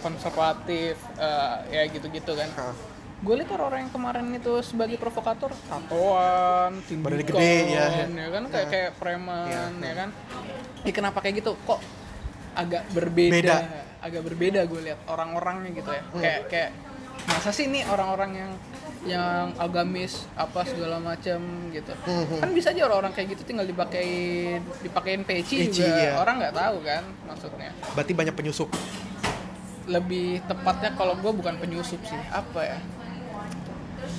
[0.02, 2.50] konservatif eh, ya gitu-gitu kan.
[2.58, 2.74] Hah.
[3.22, 7.86] Gue lihat orang-orang yang kemarin itu sebagai provokator tatoan tindikan gede, ya.
[8.10, 8.72] ya kan kayak Nah.
[8.74, 9.64] kayak preman Iya.
[9.78, 10.10] ya kan
[10.82, 11.80] ya kenapa kayak gitu kok
[12.52, 13.58] agak berbeda Beda.
[14.02, 16.18] agak berbeda gue lihat orang-orangnya gitu ya Hmm.
[16.18, 16.72] kayak kayak
[17.24, 18.52] masa sih nih orang-orang yang
[19.02, 22.40] yang agamis apa segala macam gitu Hmm, hmm.
[22.42, 26.18] kan bisa aja orang-orang kayak gitu tinggal dipakein dipakein peci, Peci, juga iya.
[26.18, 28.70] orang nggak tahu kan maksudnya berarti banyak penyusup
[29.86, 32.80] lebih tepatnya kalau gue bukan penyusup sih apa ya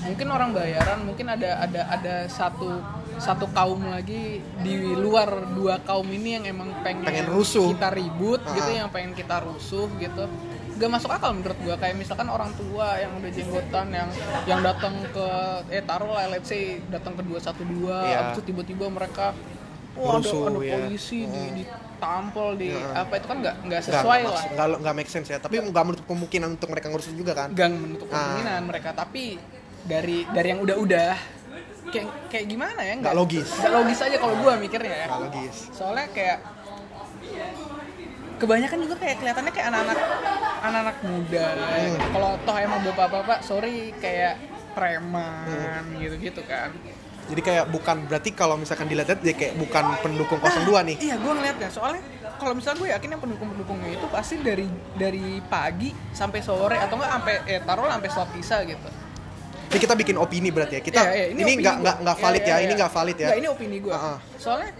[0.03, 2.83] mungkin orang bayaran mungkin ada ada ada satu
[3.15, 7.71] satu kaum lagi di luar dua kaum ini yang emang pengen, Pengen rusuh.
[7.71, 8.79] kita ribut gitu Ah.
[8.79, 10.27] yang pengen kita rusuh gitu
[10.75, 14.09] gak masuk akal menurut gua kayak misalkan orang tua yang udah jenggotan yang
[14.45, 15.27] yang datang ke
[15.71, 18.17] eh taruh lah let's say datang ke 212 Iya.
[18.19, 19.31] habis itu tiba-tiba mereka
[19.93, 20.73] Wah, ada, Rusuh, ada ya.
[20.75, 21.55] polisi di Hmm.
[21.55, 23.05] ditampol di Iya.
[23.05, 25.55] apa itu kan nggak nggak Nggak- sesuai nggak lah nggak nggak make sense ya tapi
[25.61, 28.17] nggak menutup kemungkinan untuk mereka ngurus juga kan gang menutup Ah.
[28.33, 29.37] kemungkinan mereka tapi
[29.85, 31.15] dari dari yang udah-udah.
[31.93, 32.95] Kayak kayak gimana ya?
[32.97, 33.49] Nggak logis.
[33.53, 35.07] Nggak logis aja kalau gue mikirnya ya.
[35.09, 35.57] Nggak logis.
[35.71, 36.39] Soalnya kayak
[38.41, 39.99] kebanyakan juga kayak kelihatannya kayak anak-anak
[40.63, 41.47] anak-anak muda.
[41.55, 41.97] Hmm.
[42.11, 44.39] kalau toh emang bapak-bapak sorry kayak
[44.73, 46.01] preman Hmm.
[46.01, 46.73] gitu-gitu kan.
[47.23, 50.97] Jadi kayak bukan berarti kalau misalkan dilihat dia kayak bukan pendukung 02 nih.
[50.99, 51.71] iya gue ngeliatnya.
[51.71, 52.03] Soalnya
[52.35, 54.67] kalau misalnya gue yakin yang pendukung-pendukungnya itu pasti dari
[54.99, 58.89] dari pagi sampai sore atau enggak sampai eh taruh sampai sholat isya gitu
[59.73, 60.83] ini kita bikin opini berarti ya.
[60.83, 62.63] Kita Iya, iya, ini nggak nggak nggak Iya, valid iya, ya iya.
[62.63, 63.27] ini nggak valid ya.
[63.27, 64.19] Nggak, ini opini gue Ah, ah.
[64.37, 64.71] soalnya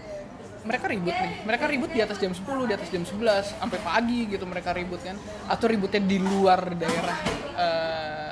[0.63, 1.31] mereka ribut nih.
[1.43, 3.19] Mereka ribut di atas jam 10 di atas jam 11
[3.51, 5.17] sampai pagi gitu mereka ribut kan.
[5.45, 7.17] Atau ributnya di luar daerah
[7.53, 8.31] eh,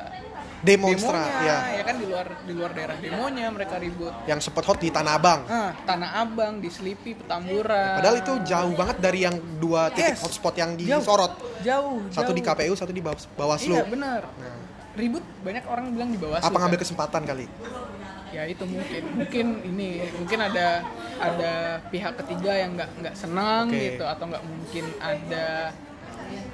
[0.62, 1.58] demonstra demonya ya.
[1.74, 1.95] ya kan?
[1.97, 4.13] Di luar di luar daerah demonya mereka ribut.
[4.24, 5.41] Yang sempat hot di Tanah Abang.
[5.45, 7.97] Ah Tanah Abang di Selipi Petamburan.
[7.97, 10.21] Padahal itu jauh banget dari yang dua titik Yes.
[10.21, 11.02] hotspot yang Jauh.
[11.02, 11.34] disorot.
[11.62, 12.56] jauh satu di jauh.
[12.56, 13.76] KPU satu di Bawas- Bawaslu.
[13.76, 14.21] iya benar.
[14.32, 14.56] Nah,
[14.95, 17.45] ribut banyak orang bilang di bawah apa ngambil kesempatan kali?
[18.32, 20.88] Ya itu mungkin mungkin ini mungkin ada
[21.19, 23.95] ada pihak ketiga yang nggak nggak senang Oke.
[23.95, 25.75] gitu atau nggak mungkin ada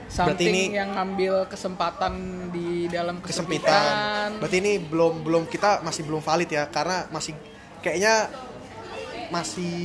[0.07, 2.13] Berarti something ini- yang ngambil kesempatan
[2.49, 3.69] di dalam kesempitan.
[3.69, 4.29] Kesempitan.
[4.41, 7.37] Berarti ini belum belum kita masih belum valid ya karena masih
[7.85, 8.31] kayaknya
[9.27, 9.75] masih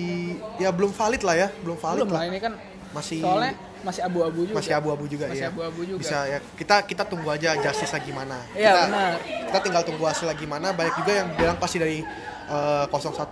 [0.56, 2.30] ya belum valid lah ya belum valid belum lah lah.
[2.30, 2.52] ini kan
[2.94, 5.98] masih soalnya masih abu-abu juga masih abu-abu juga Masih ya abu-abu juga.
[5.98, 9.14] bisa ya kita kita tunggu aja justice gimana Iya, kita, benar.
[9.46, 11.98] kita tinggal tunggu hasilnya gimana banyak juga yang bilang pasti dari
[12.44, 13.28] eh, 01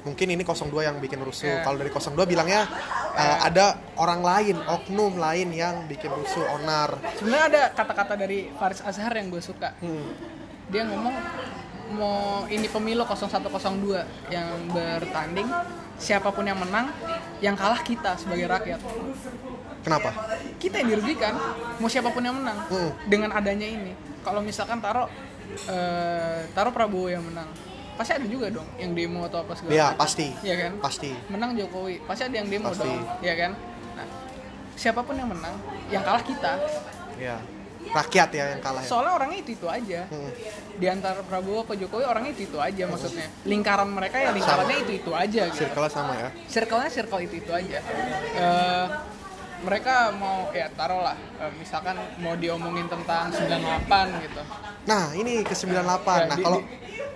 [0.00, 1.60] mungkin ini 02 yang bikin rusuh Iya.
[1.60, 2.64] kalau dari 02 bilangnya
[3.12, 8.80] eh, ada orang lain oknum lain yang bikin rusuh onar sebenarnya ada kata-kata dari Faris
[8.80, 10.12] Azhar yang gue suka Hmm.
[10.68, 11.16] dia ngomong
[11.90, 13.50] mau ini pemilu 0102
[14.30, 15.50] yang bertanding
[15.98, 16.88] siapa pun yang menang
[17.40, 18.78] yang kalah kita sebagai rakyat
[19.84, 20.10] kenapa?
[20.60, 21.34] Kita yang dirugikan
[21.80, 22.58] mau siapa pun yang menang.
[22.68, 22.90] Hmm.
[23.08, 23.92] dengan adanya ini.
[24.20, 25.08] Kalau misalkan taruh
[25.68, 27.48] eh, taruh Prabowo yang menang
[28.00, 30.00] pasti ada juga dong yang demo atau apa segala ya macam.
[30.00, 30.26] pasti.
[30.40, 30.72] Iya kan?
[30.80, 31.10] Pasti.
[31.28, 32.88] Menang Jokowi pasti ada yang demo Pasti.
[32.88, 33.04] dong.
[33.20, 33.52] Ya kan?
[33.92, 34.06] Nah,
[34.72, 35.56] siapa pun yang menang
[35.92, 36.56] yang kalah kita.
[37.20, 37.36] Ya
[37.90, 38.88] rakyat ya yang kalah ya.
[38.88, 40.04] soalnya orangnya itu itu aja.
[40.12, 40.30] Hmm.
[40.80, 43.28] di antara Prabowo ke Jokowi orangnya itu itu aja maksudnya.
[43.44, 45.60] Lingkaran mereka ya lingkarannya itu itu aja gitu.
[45.68, 46.28] Circle sama ya.
[46.48, 47.78] Circle-nya circle itu itu aja.
[48.36, 48.86] Eh,
[49.60, 54.42] mereka mau ya taruh lah eh, misalkan mau diomongin tentang 98 gitu
[54.80, 55.76] Nah, ini ke 98.
[55.76, 56.68] Ya, nah, di- kalau di-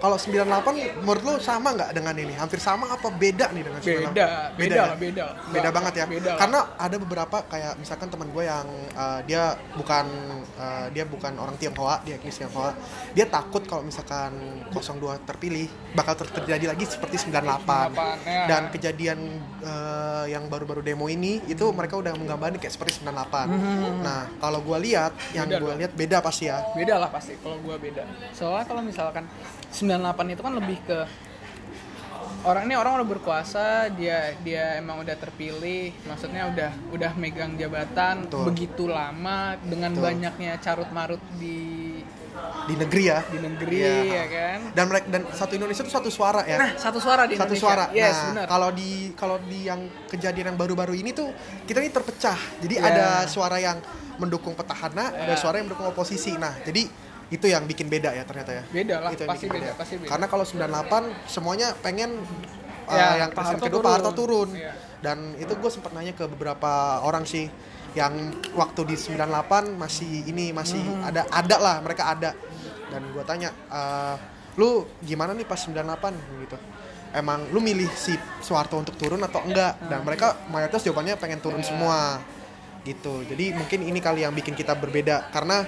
[0.04, 2.36] kalau 98 menurut lu sama nggak dengan ini?
[2.36, 4.04] Hampir sama apa beda nih dengan 98?
[4.04, 4.84] beda beda ya?
[4.84, 6.04] lah beda Beda banget ya.
[6.04, 6.30] beda.
[6.36, 10.04] Karena ada beberapa kayak misalkan teman gue yang uh, dia bukan
[10.54, 12.76] uh, dia bukan orang Tionghoa, dia etnis Tionghoa.
[13.10, 14.36] Dia takut kalau misalkan
[14.68, 14.76] 02
[15.24, 15.64] terpilih
[15.94, 17.64] bakal ter- terjadi lagi seperti 98.
[17.64, 18.44] 98, ya.
[18.44, 19.18] Dan kejadian
[19.62, 23.48] uh, yang baru-baru demo ini itu mereka udah menggambarkan kayak seperti 98.
[24.02, 25.52] Nah, kalau gue lihat yang Hmm.
[25.54, 26.58] Beda gue lihat beda pasti ya.
[26.72, 29.22] beda lah pasti kalau gua beda soalnya kalau misalkan
[29.70, 29.93] 98
[30.30, 30.98] itu kan lebih ke
[32.44, 38.28] orang ini orang udah berkuasa dia dia emang udah terpilih maksudnya udah udah megang jabatan
[38.28, 38.44] Betul.
[38.52, 40.04] begitu lama dengan Betul.
[40.04, 41.82] banyaknya carut marut di
[42.64, 43.20] di negeri ya.
[43.30, 43.94] di negeri Iya.
[44.10, 46.56] ya kan Dan mereka dan satu Indonesia itu satu suara ya.
[46.58, 47.84] nah satu suara di satu Indonesia suara.
[47.94, 49.80] yes nah, kalau di kalau di yang
[50.10, 51.30] kejadian yang baru-baru ini tuh
[51.64, 52.36] kita ini terpecah.
[52.60, 52.88] Jadi Iya.
[52.90, 53.78] ada suara yang
[54.18, 55.40] mendukung petahana, ada Iya.
[55.40, 56.34] suara yang mendukung oposisi.
[56.34, 56.86] Nah, jadi
[57.34, 58.62] itu yang bikin beda ya ternyata ya.
[58.64, 62.10] beda lah Itu pasti bikin beda pasti beda Karena kalau 98 semuanya pengen
[62.84, 64.48] uh, Ya, yang Pak Harto kedua Pak Harto turun.
[64.48, 64.48] turun.
[64.54, 64.72] Iya.
[65.00, 66.70] Dan itu gue sempat nanya ke beberapa
[67.00, 67.50] orang sih
[67.92, 68.14] yang
[68.52, 69.18] waktu di 98
[69.74, 71.04] masih ini masih Hmm.
[71.04, 72.34] ada ada lah mereka ada
[72.88, 74.14] dan gue tanya "Eh,
[74.54, 74.70] lu
[75.00, 76.58] gimana nih pas 98 gitu
[77.12, 81.58] emang lu milih si Soeharto untuk turun atau enggak dan mereka mayoritas jawabannya pengen turun
[81.58, 81.68] Iya.
[81.68, 82.18] semua
[82.82, 85.62] gitu jadi mungkin ini kali yang bikin kita berbeda karena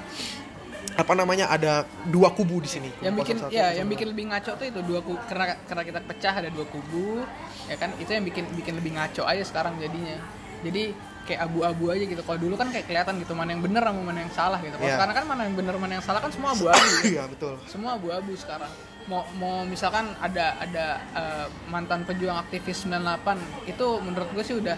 [0.94, 2.90] apa namanya ada dua kubu di sini.
[3.03, 3.79] Yang bikin 01, ya 02.
[3.83, 7.27] yang bikin lebih ngaco tuh itu dua kubu karena karena kita pecah ada dua kubu
[7.66, 7.90] ya kan?
[7.99, 10.16] Itu yang bikin bikin lebih ngaco aja sekarang jadinya.
[10.62, 10.94] Jadi
[11.27, 12.22] kayak abu-abu aja gitu.
[12.22, 14.79] Kalau dulu kan kayak kelihatan gitu mana yang bener sama mana yang salah gitu.
[14.79, 14.96] Kalau Iya.
[14.96, 16.87] sekarang kan mana yang bener mana yang salah kan semua abu-abu.
[17.12, 17.55] Iya betul.
[17.66, 18.70] Semua abu-abu sekarang.
[19.07, 23.38] Mau mau misalkan ada ada eh, mantan pejuang aktivis 98
[23.70, 24.75] itu menurut gue sih udah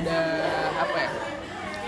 [0.00, 0.22] udah
[0.78, 1.10] apa ya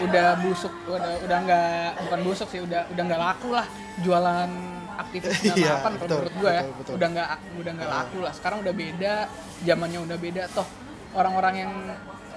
[0.00, 3.66] udah busuk udah udah nggak bukan busuk sih udah udah nggak laku lah
[4.00, 4.50] jualan
[4.96, 6.62] aktivis 98 Iya, kalau betul, menurut gue ya.
[6.62, 6.92] betul, betul.
[6.96, 8.32] udah nggak udah nggak laku lah.
[8.36, 9.14] Sekarang udah beda
[9.64, 10.42] zamannya udah beda.
[10.52, 10.68] Toh
[11.16, 11.72] orang-orang yang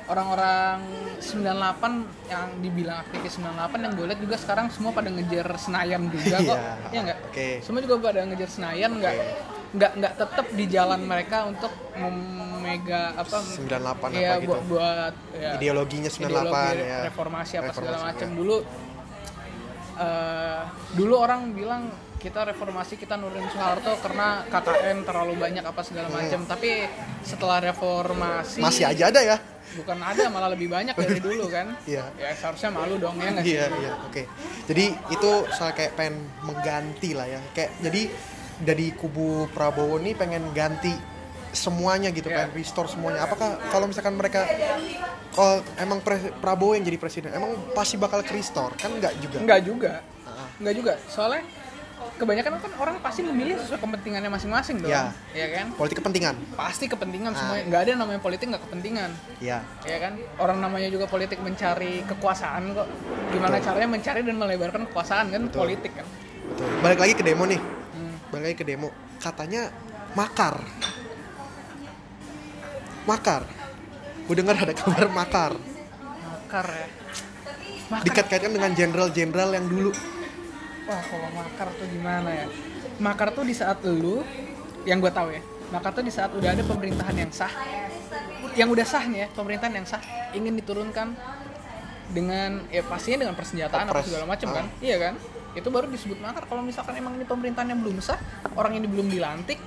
[0.03, 0.77] orang-orang
[1.19, 6.37] 98 yang dibilang aktivis 98 yang gue lihat juga sekarang semua pada ngejar Senayan juga
[6.51, 6.57] kok.
[6.59, 7.19] Iya, ya nggak?
[7.31, 7.47] oke.
[7.63, 9.13] semua juga pada ngejar Senayan nggak
[9.73, 13.65] nggak nggak tetap di jalan mereka untuk memega apa 98
[14.13, 18.27] ya, apa gitu buat, buat ya, ideologinya 98 ideologi ya reformasi apa segala Reformasi, macam
[18.27, 18.35] ya.
[18.35, 18.55] dulu
[19.95, 20.61] eh,
[20.93, 21.83] dulu orang bilang
[22.15, 26.17] kita reformasi kita nurunin Soeharto karena KKN terlalu banyak apa segala Hmm.
[26.17, 26.87] macam tapi
[27.21, 29.37] setelah reformasi Masih aja ada ya?
[29.73, 32.05] bukan ada malah lebih banyak dari dulu kan Iya.
[32.15, 34.23] ya seharusnya malu dong ya nggak sih Iya, iya, oke.
[34.69, 37.41] Jadi itu saya kayak pengen mengganti lah ya.
[37.51, 38.01] Kayak jadi
[38.63, 40.95] dari kubu Prabowo nih pengen ganti
[41.51, 42.35] semuanya gitu, Iya.
[42.41, 43.21] pengen restore semuanya.
[43.21, 44.41] Apakah kalau misalkan mereka
[45.29, 48.73] kalau emang pres- Prabowo yang jadi presiden, emang pasti bakal ke restore?
[48.73, 49.37] Kan enggak juga.
[49.39, 49.91] nggak juga
[50.23, 50.49] Ah.
[50.55, 51.45] nggak juga soalnya
[52.13, 55.13] kebanyakan kan orang pasti memilih sesuai kepentingannya masing-masing dong Iya.
[55.31, 56.35] ya kan Politik kepentingan.
[56.53, 57.37] pasti kepentingan Ah.
[57.37, 59.59] semuanya nggak ada yang namanya politik nggak kepentingan Iya.
[59.83, 62.87] ya kan orang namanya juga politik mencari kekuasaan kok
[63.29, 63.65] gimana Betul.
[63.67, 65.59] caranya mencari dan melebarkan kekuasaan kan Betul.
[65.59, 66.07] politik kan
[66.43, 66.67] Betul.
[66.81, 67.61] Balik lagi ke demo nih.
[68.43, 68.91] Lagi ke demo.
[69.17, 69.71] Katanya
[70.13, 70.59] makar.
[73.05, 73.47] Makar.
[74.23, 75.53] Gue dengar ada kabar makar.
[76.53, 76.87] makar ya
[77.89, 79.89] makar Dikait-kaitkan dengan jenderal-jenderal yang dulu.
[80.83, 82.45] wah kalau makar tuh gimana ya
[82.99, 84.21] makar tuh di saat lu
[84.83, 87.49] yang gue tahu ya makar tuh di saat udah ada pemerintahan yang sah
[88.53, 90.03] yang udah sah nih ya pemerintahan yang sah
[90.35, 91.15] ingin diturunkan
[92.11, 94.05] dengan ya pastinya dengan persenjataan apa Kepres.
[94.11, 94.55] segala macam Ah.
[94.59, 95.13] kan iya kan
[95.53, 96.49] itu baru disebut makar.
[96.49, 98.17] Kalau misalkan emang ini pemerintahan yang belum sah
[98.57, 99.61] orang ini belum dilantik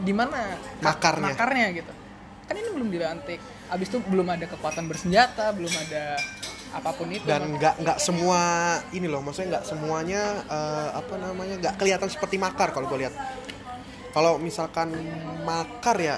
[0.00, 0.56] di mana?
[0.80, 1.32] Makarnya.
[1.32, 1.92] makarnya gitu.
[2.48, 3.40] Kan ini belum dilantik.
[3.70, 6.18] Abis itu belum ada kekuatan bersenjata belum ada
[6.70, 7.24] apa pun itu.
[7.24, 8.40] Dan nggak nggak semua
[8.92, 13.14] ini loh maksudnya nggak semuanya eh, apa namanya nggak kelihatan seperti makar kalau gue lihat.
[14.10, 14.90] Kalau misalkan
[15.46, 16.16] makar ya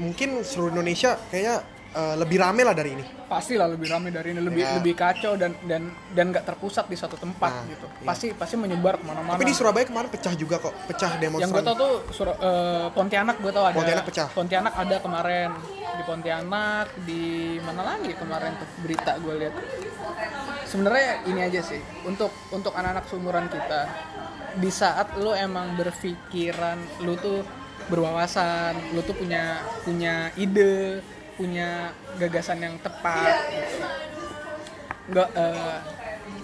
[0.00, 3.04] mungkin seluruh Indonesia kayaknya eh, lebih rame lah dari ini.
[3.26, 4.40] Pastilah lebih ramai dari ini.
[4.42, 4.74] Lebih Ya.
[4.78, 7.86] lebih kacau dan dan dan nggak terpusat di satu tempat Nah, gitu.
[7.86, 8.06] iya.
[8.06, 9.34] pasti pasti menyebar ke mana-mana.
[9.34, 10.74] Tapi di Surabaya kemarin pecah juga kok.
[10.86, 13.74] Pecah yang gue tau tuh Sura- eh, Pontianak gue tau ada.
[13.74, 14.28] Pontianak pecah.
[14.30, 15.50] Pontianak ada kemarin.
[15.70, 17.22] Di Pontianak di
[17.62, 19.54] mana lagi kemarin tuh berita gue lihat?
[20.66, 21.82] Sebenarnya ini aja sih.
[22.06, 23.90] Untuk untuk anak-anak seumuran kita.
[24.50, 27.42] Di saat lo emang berpikiran lo tuh
[27.90, 31.02] berwawasan lo tuh punya punya ide
[31.40, 33.48] punya gagasan yang tepat.
[33.48, 34.10] Gitu
[35.10, 35.78] nggak eh,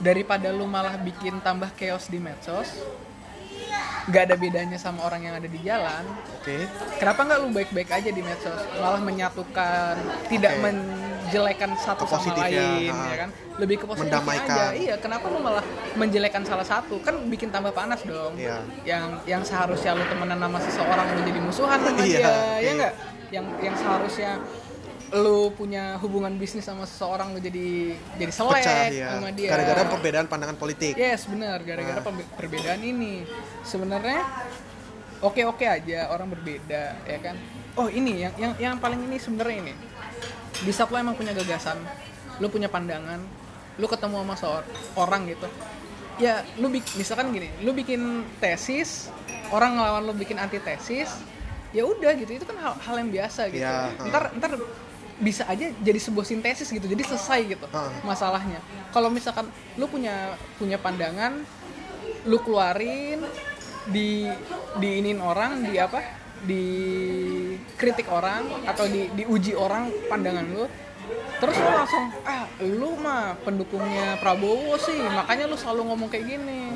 [0.02, 2.82] daripada lu malah bikin tambah chaos di medsos
[4.06, 6.06] nggak ada bedanya sama orang yang ada di jalan.
[6.38, 6.62] Oke.
[7.02, 8.62] Kenapa nggak lu baik-baik aja di medsos?
[8.78, 9.98] Malah menyatukan
[10.30, 13.30] tidak menjelekan satu Ke sama lain ya kan?
[13.58, 14.54] Lebih ke positifnya Mendamaikan.
[14.54, 15.66] aja iya kenapa lu malah
[15.98, 17.02] menjelekan salah satu?
[17.02, 18.38] Kan bikin tambah panas dong.
[18.38, 18.62] Iya.
[18.86, 22.30] yang yang seharusnya lu temenan sama seseorang menjadi musuhan sama Iya, dia ya
[22.62, 22.72] iya.
[22.78, 22.94] nggak?
[23.34, 24.30] Yang yang seharusnya
[25.14, 29.82] lu punya hubungan bisnis sama seseorang lu jadi jadi selek pecah ya sama dia gara-gara
[29.86, 31.62] perbedaan pandangan politik Yes, benar.
[31.62, 32.26] Gara-gara Nah.
[32.34, 33.22] perbedaan ini.
[33.62, 34.26] Sebenarnya
[35.22, 37.36] oke-oke aja orang berbeda, ya kan?
[37.76, 39.74] Oh, ini yang yang yang paling ini sebenarnya ini.
[40.64, 41.76] Di saat lo emang punya gagasan,
[42.40, 43.20] lo punya pandangan,
[43.76, 44.34] lo ketemu sama
[44.96, 45.46] seorang gitu.
[46.16, 49.12] Ya, lu misalkan gini, lu bikin tesis,
[49.52, 51.12] orang ngelawan lu bikin antitesis,
[51.76, 52.40] ya udah gitu.
[52.40, 53.60] Itu kan hal, hal yang biasa gitu.
[53.60, 54.50] Iya, Ntar ntar
[55.16, 57.92] bisa aja jadi sebuah sintesis gitu jadi selesai gitu Heeh.
[58.04, 58.60] masalahnya.
[58.92, 59.48] Kalau misalkan
[59.80, 61.40] lu punya punya pandangan
[62.26, 63.22] lu keluarin
[63.86, 64.26] di
[64.82, 66.02] diinin orang di apa
[66.42, 66.64] di
[67.78, 70.66] kritik orang atau di diuji orang pandangan lu
[71.38, 76.72] terus lu langsung ah lu mah pendukungnya Prabowo sih makanya lu selalu ngomong kayak gini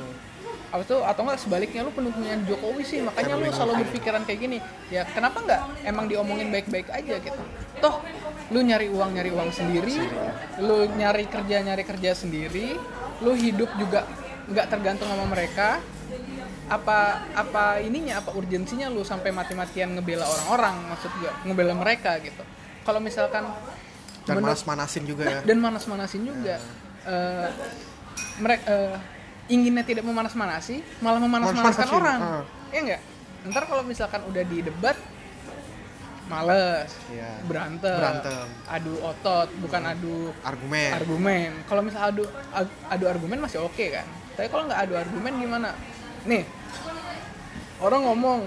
[0.70, 4.58] apa itu atau enggak sebaliknya lu pendukungnya Jokowi sih makanya lu selalu berpikiran kayak gini.
[4.86, 7.42] Ya kenapa nggak emang diomongin baik-baik aja gitu?
[7.82, 7.98] Toh
[8.54, 9.98] lu nyari uang nyari uang sendiri
[10.62, 12.78] lu nyari kerja nyari kerja sendiri
[13.22, 14.06] lu hidup juga
[14.46, 15.82] nggak tergantung sama mereka.
[16.70, 22.46] Apa apa ininya apa urgensinya lu sampai mati-matian ngebela orang-orang maksud gue ngebela mereka gitu.
[22.86, 23.42] Kalau misalkan
[24.22, 25.40] dan manas-manasin juga ya.
[25.42, 26.62] Dan manas-manasin juga.
[28.38, 28.70] Mereka
[29.50, 32.18] inginnya tidak memanas-manasi malah memanas-manaskan orang.
[32.22, 32.42] ah.
[32.70, 33.00] ya enggak
[33.50, 34.94] ntar kalau misalkan udah di debat
[36.30, 37.42] males Iya.
[37.42, 38.46] berantem Berantem.
[38.70, 40.90] adu otot bukan adu argumen.
[40.94, 41.50] argumen.
[41.66, 42.22] Kalau misal adu
[42.86, 44.06] adu, argumen masih oke kan?
[44.38, 45.74] Tapi kalau nggak adu argumen gimana?
[46.22, 46.46] Nih
[47.80, 48.38] orang ngomong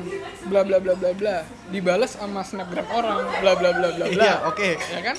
[0.48, 1.36] bla bla bla bla bla
[1.68, 4.24] dibales sama snapgram orang bla bla bla bla bla.
[4.24, 4.70] Iya, oke.
[4.80, 5.18] ya kan?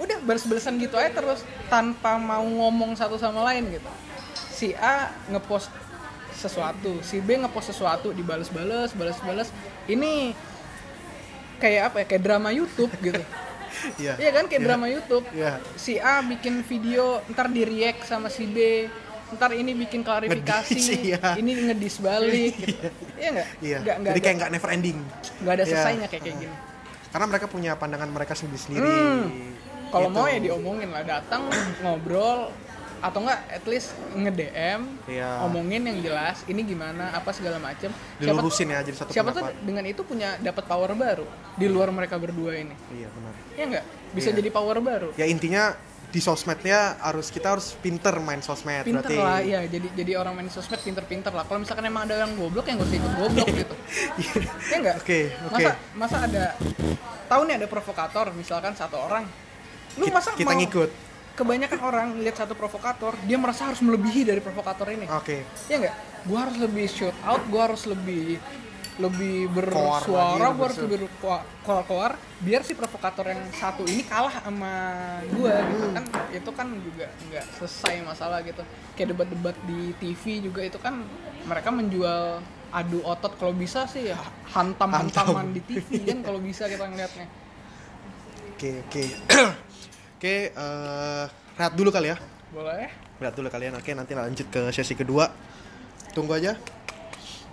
[0.00, 3.90] Udah balas-balasan gitu aja terus tanpa mau ngomong satu sama lain gitu
[4.58, 4.94] si A
[5.28, 5.70] ngepost
[6.34, 9.54] sesuatu si B ngepost sesuatu dibales-bales balas-balas
[9.86, 10.34] ini
[11.56, 13.22] kayak apa ya kayak drama YouTube gitu
[13.96, 14.66] iya Iya kan kayak Iya.
[14.66, 15.22] drama YouTube.
[15.30, 15.62] Iya.
[15.76, 18.88] Si A bikin video, ntar di react sama si B,
[19.30, 21.20] ntar ini bikin klarifikasi, Ngedis, iya.
[21.36, 22.58] ini ngedis balik.
[22.58, 22.88] Gitu.
[23.14, 23.48] Iya nggak?
[23.60, 24.98] iya Nggak nggak jadi ada, kayak nggak never ending
[25.38, 25.70] nggak ada Iya.
[25.70, 26.54] selesainya kayak kayak gini.
[27.08, 29.26] karena mereka punya pandangan mereka sendiri sendiri Hmm.
[29.88, 30.16] Kalau Gitu.
[30.16, 31.42] mau ya diomongin lah, datang
[31.80, 32.50] ngobrol,
[32.98, 35.46] atau enggak at least nge DM yeah.
[35.46, 37.94] omongin yang jelas ini gimana apa segala macem.
[38.18, 39.54] Dilurusin ya jadi satu siapa pendapat.
[39.54, 42.74] tuh dengan itu punya dapat power baru di luar mereka berdua ini?
[42.90, 43.32] Iya benar.
[43.54, 43.84] Iya enggak
[44.14, 44.38] bisa yeah.
[44.42, 45.08] jadi power baru.
[45.14, 45.78] Ya intinya
[46.08, 49.16] di sosmednya harus kita harus pinter main sosmed pinter berarti.
[49.20, 49.60] lah iya.
[49.70, 51.44] Jadi jadi orang main sosmed pinter-pinter lah.
[51.46, 53.74] Kalau misalkan emang ada yang goblok yang gue ikut goblok gitu.
[54.72, 55.54] Ya enggak oke okay, oke.
[55.54, 55.70] okay.
[55.94, 56.44] masa masa ada
[57.28, 59.24] tahu nih ada provokator misalkan satu orang.
[59.98, 61.07] Lu masa kita mau, ngikut
[61.38, 65.06] kebanyakan orang lihat satu provokator dia merasa harus melebihi dari provokator ini.
[65.06, 65.46] Oke.
[65.46, 65.70] Okay.
[65.70, 68.42] ya enggak gue harus lebih shoot out gue harus lebih
[68.98, 71.06] lebih bersuara gue harus lebih
[71.62, 74.74] keluar-keluar biar si provokator yang satu ini kalah sama
[75.30, 76.04] gue gitu kan.
[76.34, 78.66] Itu kan juga nggak selesai masalah gitu.
[78.98, 81.06] Kayak debat-debat di TV juga itu kan
[81.46, 82.42] mereka menjual
[82.74, 83.38] adu otot.
[83.38, 84.18] Kalau bisa sih ya
[84.50, 84.90] hantam.
[84.90, 87.30] hantaman di TV kan kalau bisa kita ngeliatnya.
[88.58, 89.02] Oke oke
[90.18, 92.18] oke uh, rehat dulu kali ya.
[92.50, 92.90] Boleh.
[93.22, 93.78] Rehat dulu kalian.
[93.78, 95.30] Oke nanti lanjut ke sesi kedua.
[96.10, 96.58] Tunggu aja.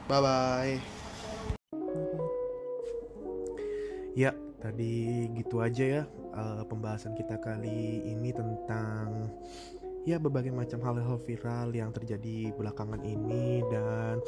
[0.09, 0.77] Bye bye
[4.17, 6.03] Ya, tadi gitu aja ya
[6.33, 9.29] uh, pembahasan kita kali ini tentang
[10.05, 13.61] ya berbagai macam hal-hal viral yang terjadi belakangan ini.
[13.69, 14.23] Dan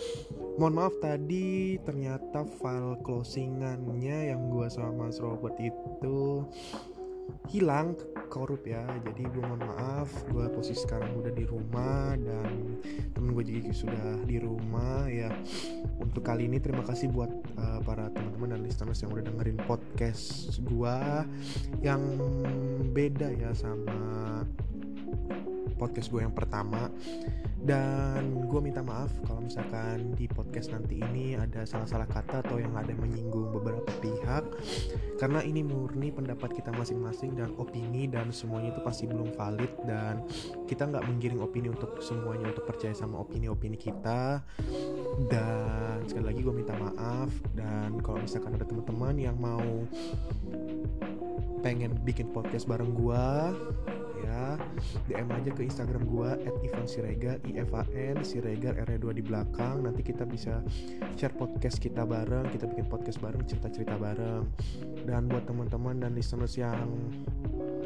[0.61, 6.43] mohon maaf tadi ternyata file closingannya yang gua sama Mas Robert itu
[7.47, 7.95] hilang
[8.27, 8.83] korup ya.
[9.07, 12.79] Jadi gue mohon maaf gue posisi sekarang udah di rumah dan
[13.15, 15.31] temen gue juga sudah di rumah ya.
[15.97, 20.59] Untuk kali ini terima kasih buat uh, para teman-teman dan listeners yang udah dengerin podcast
[20.61, 20.97] gue
[21.81, 22.01] yang
[22.91, 24.43] beda ya sama
[25.77, 26.89] podcast gue yang pertama.
[27.57, 32.71] Dan gue minta maaf kalau misalkan di podcast nanti ini ada salah-salah kata atau yang
[32.77, 34.45] ada menyinggung beberapa pihak.
[35.19, 39.71] Karena ini murni pendapat kita masing-masing dan opini dan semuanya itu pasti belum valid.
[39.83, 40.23] Dan
[40.69, 44.41] kita nggak menggiring opini untuk semuanya untuk percaya sama opini-opini kita.
[45.27, 47.29] Dan sekali lagi gue minta maaf.
[47.51, 49.65] Dan kalau misalkan ada teman-teman yang mau
[51.65, 53.25] pengen bikin podcast bareng gue
[54.23, 54.55] ya
[55.11, 56.87] DM aja ke Instagram gua @ivan
[57.43, 59.83] i f a n siregar r 2 di belakang.
[59.83, 60.63] Nanti kita bisa
[61.19, 64.47] share podcast kita bareng kita bikin podcast bareng cerita-cerita bareng.
[65.03, 66.87] Dan buat teman-teman dan listeners yang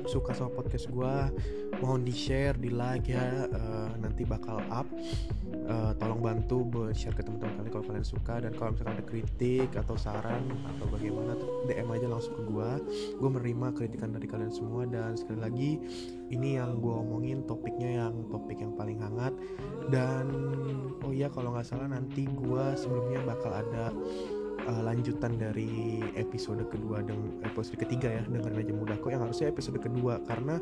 [0.10, 1.16] suka sama podcast gue
[1.82, 3.50] mohon di share di like ya.
[3.50, 4.86] Uh, nanti bakal up.
[5.72, 8.34] Uh, tolong bantu buat share ke teman-teman kalian kalau kalian suka.
[8.42, 10.46] Dan kalau misalkan ada kritik atau saran
[10.78, 11.34] atau bagaimana
[11.66, 12.70] DM aja langsung ke gue
[13.18, 14.86] gue menerima kritikan dari kalian semua.
[14.86, 15.72] Dan sekali lagi
[16.30, 19.34] ini yang gue omongin topiknya yang topik yang paling hangat.
[19.88, 20.28] Dan
[21.08, 23.96] oh iya kalau nggak salah nanti gue sebelumnya bakal ada
[24.68, 29.48] uh, lanjutan dari episode kedua dan episode ketiga ya dengan aja mudah kok yang harusnya
[29.48, 30.20] episode kedua.
[30.28, 30.60] Karena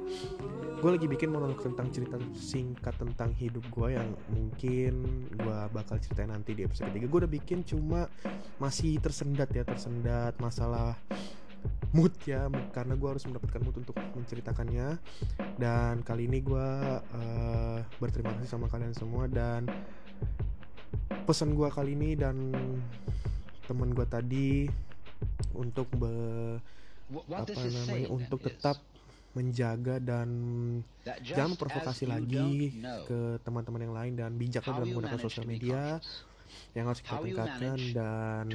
[0.79, 6.29] gue lagi bikin monolog tentang cerita singkat tentang hidup gue yang mungkin gue bakal ceritain
[6.29, 7.09] nanti di episode ketiga.
[7.09, 8.05] Gue udah bikin cuma
[8.61, 10.93] masih tersendat ya tersendat masalah
[11.89, 14.97] mood ya karena gue harus mendapatkan mood untuk menceritakannya.
[15.57, 16.67] Dan kali ini gue
[17.01, 19.65] uh, berterima kasih sama kalian semua dan
[21.25, 22.53] pesan gue kali ini dan
[23.69, 24.65] temen gue tadi
[25.53, 26.13] untuk be,
[27.29, 28.81] apa namanya untuk tetap
[29.37, 30.29] menjaga dan
[31.21, 36.01] jangan memprovokasi lagi ke teman-teman yang lain dan bijaklah dalam menggunakan sosial media
[36.73, 38.45] yang harus kita tingkatkan dan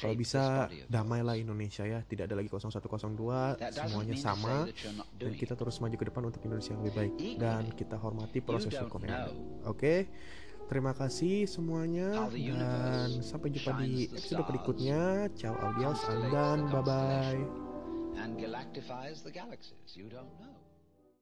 [0.00, 2.00] kalau bisa damailah Indonesia ya.
[2.04, 4.66] Tidak ada lagi 0102 semuanya sama.
[5.16, 7.12] dan kita terus maju ke depan untuk Indonesia yang lebih baik.
[7.38, 9.32] Dan kita hormati proses hukum yang ada
[9.66, 9.78] oke?
[9.78, 9.98] Okay?
[10.70, 12.30] Terima kasih semuanya.
[12.54, 15.26] dan sampai jumpa di episode berikutnya.
[15.34, 15.98] Ciao audiens
[16.30, 17.42] dan bye bye.